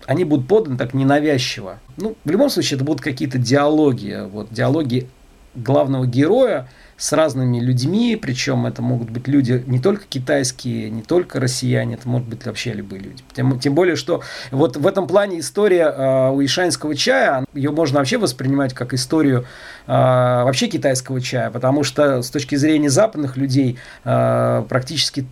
они 0.06 0.24
будут 0.24 0.48
поданы 0.48 0.78
так 0.78 0.93
ненавязчиво. 0.93 1.80
Ну, 1.98 2.15
в 2.24 2.30
любом 2.30 2.50
случае, 2.50 2.76
это 2.76 2.86
будут 2.86 3.02
какие-то 3.02 3.38
диалоги, 3.38 4.19
вот 4.32 4.48
диалоги 4.52 5.08
главного 5.56 6.06
героя 6.06 6.68
с 6.98 7.12
разными 7.12 7.60
людьми, 7.60 8.15
причем 8.15 8.65
это 8.65 8.82
могут 8.82 9.10
быть 9.10 9.28
люди 9.28 9.63
не 9.68 9.80
только 9.80 10.06
китайские, 10.08 10.89
не 10.89 11.02
только 11.02 11.39
россияне, 11.39 11.96
это 11.96 12.08
могут 12.08 12.30
быть 12.30 12.46
вообще 12.46 12.72
любые 12.72 13.02
люди. 13.02 13.24
Тем, 13.34 13.60
тем 13.60 13.76
более, 13.76 13.98
что 13.98 14.22
вот 14.52 14.78
в 14.78 14.88
этом 14.88 15.08
плане 15.08 15.39
история 15.39 15.86
э, 15.89 16.30
уишанского 16.30 16.96
чая, 16.96 17.46
ее 17.54 17.72
можно 17.72 18.00
вообще 18.00 18.18
воспринимать 18.18 18.74
как 18.74 18.94
историю 18.94 19.46
э, 19.88 19.91
вообще 19.91 20.68
китайского 20.68 21.20
чая, 21.20 21.52
потому 21.52 21.84
что 21.84 22.22
с 22.22 22.30
точки 22.30 22.56
зрения 22.56 22.89
западных 22.89 23.36
людей 23.36 23.78
э, 24.06 24.63
практически 24.70 25.26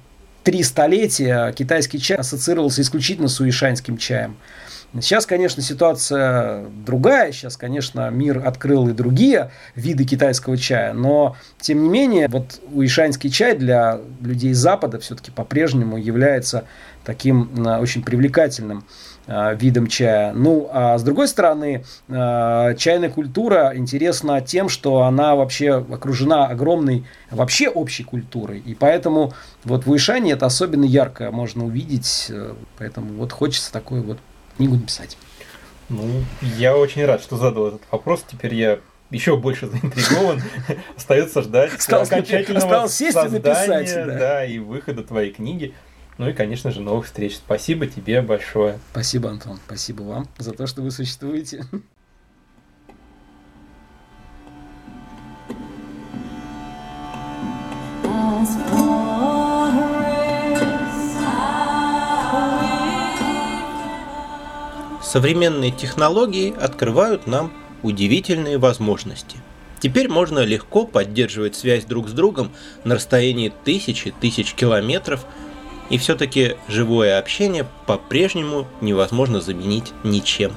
три 0.44 0.64
столетия 0.64 1.54
китайский 1.54 2.00
чай 2.00 2.18
ассоциировался 2.18 2.82
исключительно 2.82 3.30
с 3.30 3.40
уишанским 3.40 3.98
чаем. 3.98 4.36
Сейчас, 5.01 5.25
конечно, 5.25 5.63
ситуация 5.63 6.65
другая. 6.86 7.32
Сейчас, 7.32 7.58
конечно, 7.58 8.10
мир 8.12 8.45
открыл 8.45 8.88
и 8.89 8.93
другие 8.93 9.51
виды 9.75 10.06
китайского 10.06 10.56
чая. 10.56 10.93
Но, 10.93 11.36
тем 11.60 11.82
не 11.84 11.89
менее, 11.89 12.27
вот 12.27 12.62
уишанский 12.71 13.32
чай 13.32 13.58
для 13.58 13.99
людей 14.21 14.53
Запада 14.53 14.99
все-таки 14.99 15.32
по-прежнему 15.32 15.97
является 15.97 16.65
таким 17.03 17.49
а, 17.65 17.79
очень 17.79 18.03
привлекательным 18.03 18.86
а, 19.25 19.53
видом 19.53 19.88
чая. 19.88 20.32
Ну, 20.34 20.69
а 20.71 20.97
с 20.97 21.03
другой 21.03 21.27
стороны, 21.27 21.86
а, 22.08 22.75
чайная 22.75 23.10
культура 23.10 23.71
интересна 23.75 24.41
тем, 24.41 24.69
что 24.69 25.03
она 25.03 25.36
вообще 25.36 25.73
окружена 25.73 26.45
огромной 26.45 27.06
вообще 27.32 27.67
общей 27.67 28.03
культурой. 28.03 28.60
И 28.60 28.75
поэтому 28.75 29.34
вот 29.63 29.88
в 29.88 29.91
Уишане 29.91 30.34
это 30.34 30.45
особенно 30.45 30.86
ярко 30.86 31.32
можно 31.32 31.65
увидеть. 31.65 32.27
Э, 32.29 32.53
поэтому 32.77 33.13
вот 33.13 33.32
хочется 33.32 33.71
такой 33.71 34.01
вот 34.01 34.19
книгу 34.58 34.76
написать? 34.76 35.18
Ну, 35.89 36.24
я 36.42 36.78
очень 36.78 37.06
рад, 37.06 37.22
что 37.22 37.38
задал 37.38 37.68
этот 37.68 37.82
вопрос. 37.92 38.24
Теперь 38.28 38.56
я 38.56 38.80
еще 39.10 39.38
больше 39.38 39.68
заинтригован. 39.72 40.42
Остается 40.98 41.42
ждать 41.42 41.74
осталось 41.74 42.10
окончательного 42.10 42.66
осталось 42.66 42.94
сесть 42.94 43.13
создания, 43.13 43.38
и 43.38 43.42
написать, 43.42 44.08
да. 44.08 44.18
да, 44.18 44.46
и 44.46 44.60
выхода 44.60 45.04
твоей 45.04 45.32
книги. 45.32 45.74
Ну 46.18 46.30
и, 46.30 46.34
конечно 46.34 46.72
же, 46.72 46.82
новых 46.82 47.06
встреч. 47.06 47.38
Спасибо 47.38 47.88
тебе 47.88 48.22
большое. 48.22 48.80
Спасибо, 48.92 49.30
Антон. 49.30 49.60
Спасибо 49.66 50.04
вам 50.04 50.28
за 50.38 50.54
то, 50.54 50.68
что 50.68 50.82
вы 50.82 50.92
существуете. 50.92 51.66
Современные 65.13 65.69
технологии 65.69 66.52
открывают 66.60 67.28
нам 67.28 67.54
удивительные 67.84 68.58
возможности. 68.58 69.38
Теперь 69.80 70.10
можно 70.10 70.39
легко 70.39 70.88
поддерживать 70.88 71.56
связь 71.56 71.86
друг 71.86 72.10
с 72.10 72.13
другом 72.13 72.52
на 72.84 72.95
расстоянии 72.95 73.54
тысячи 73.63 74.10
тысяч 74.10 74.56
километров, 74.56 75.23
и 75.91 75.99
все-таки 75.99 76.56
живое 76.67 77.19
общение 77.19 77.67
по-прежнему 77.86 78.67
невозможно 78.82 79.39
заменить 79.39 79.93
ничем. 80.04 80.52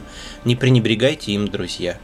Не 0.46 0.56
пренебрегайте 0.56 1.32
им, 1.32 1.48
друзья. 1.48 1.98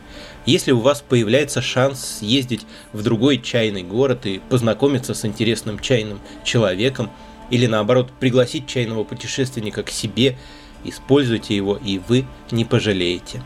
Если 0.45 0.73
у 0.73 0.81
вас 0.81 1.01
появляется 1.01 1.63
шанс 1.63 2.19
съездить 2.19 2.67
в 2.93 3.03
другой 3.03 3.39
чайный 3.39 3.83
город 3.83 4.27
и 4.27 4.43
познакомиться 4.51 5.15
с 5.15 5.25
интересным 5.25 5.79
чайным 5.79 6.21
человеком, 6.45 7.11
или 7.49 7.67
наоборот 7.67 8.11
пригласить 8.21 8.67
чайного 8.67 9.05
путешественника 9.05 9.83
к 9.83 9.89
себе– 9.89 10.37
Используйте 10.85 11.57
его, 11.57 11.77
и 11.77 11.99
вы 11.99 12.27
не 12.51 12.65
пожалеете. 12.65 13.43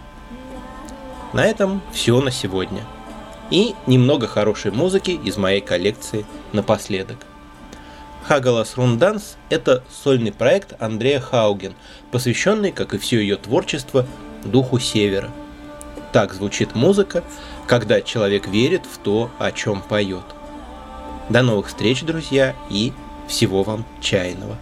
На 1.33 1.45
этом 1.45 1.83
все 1.93 2.21
на 2.21 2.31
сегодня. 2.31 2.83
И 3.51 3.75
немного 3.87 4.27
хорошей 4.27 4.71
музыки 4.71 5.11
из 5.11 5.37
моей 5.37 5.61
коллекции 5.61 6.25
напоследок. 6.53 7.19
Хагалас 8.25 8.77
Рунданс– 8.77 9.37
это 9.51 9.85
сольный 9.89 10.33
проект 10.33 10.75
Андрея 10.83 11.21
Хауген, 11.21 11.75
посвященный, 12.11 12.73
как 12.73 12.93
и 12.93 12.99
все 12.99 13.21
ее 13.21 13.37
творчество, 13.37 14.05
духу 14.45 14.81
Севера. 14.81 15.31
Так 16.13 16.35
звучит 16.35 16.75
музыка, 16.75 17.23
когда 17.69 18.01
человек 18.01 18.49
верит 18.49 18.83
в 18.91 18.99
то, 18.99 19.31
о 19.39 19.53
чем 19.53 19.81
поет. 19.81 20.25
До 21.29 21.43
новых 21.43 21.69
встреч, 21.69 22.03
друзья, 22.03 22.57
и 22.69 22.93
всего 23.29 23.63
вам 23.63 23.85
чайного. 24.01 24.57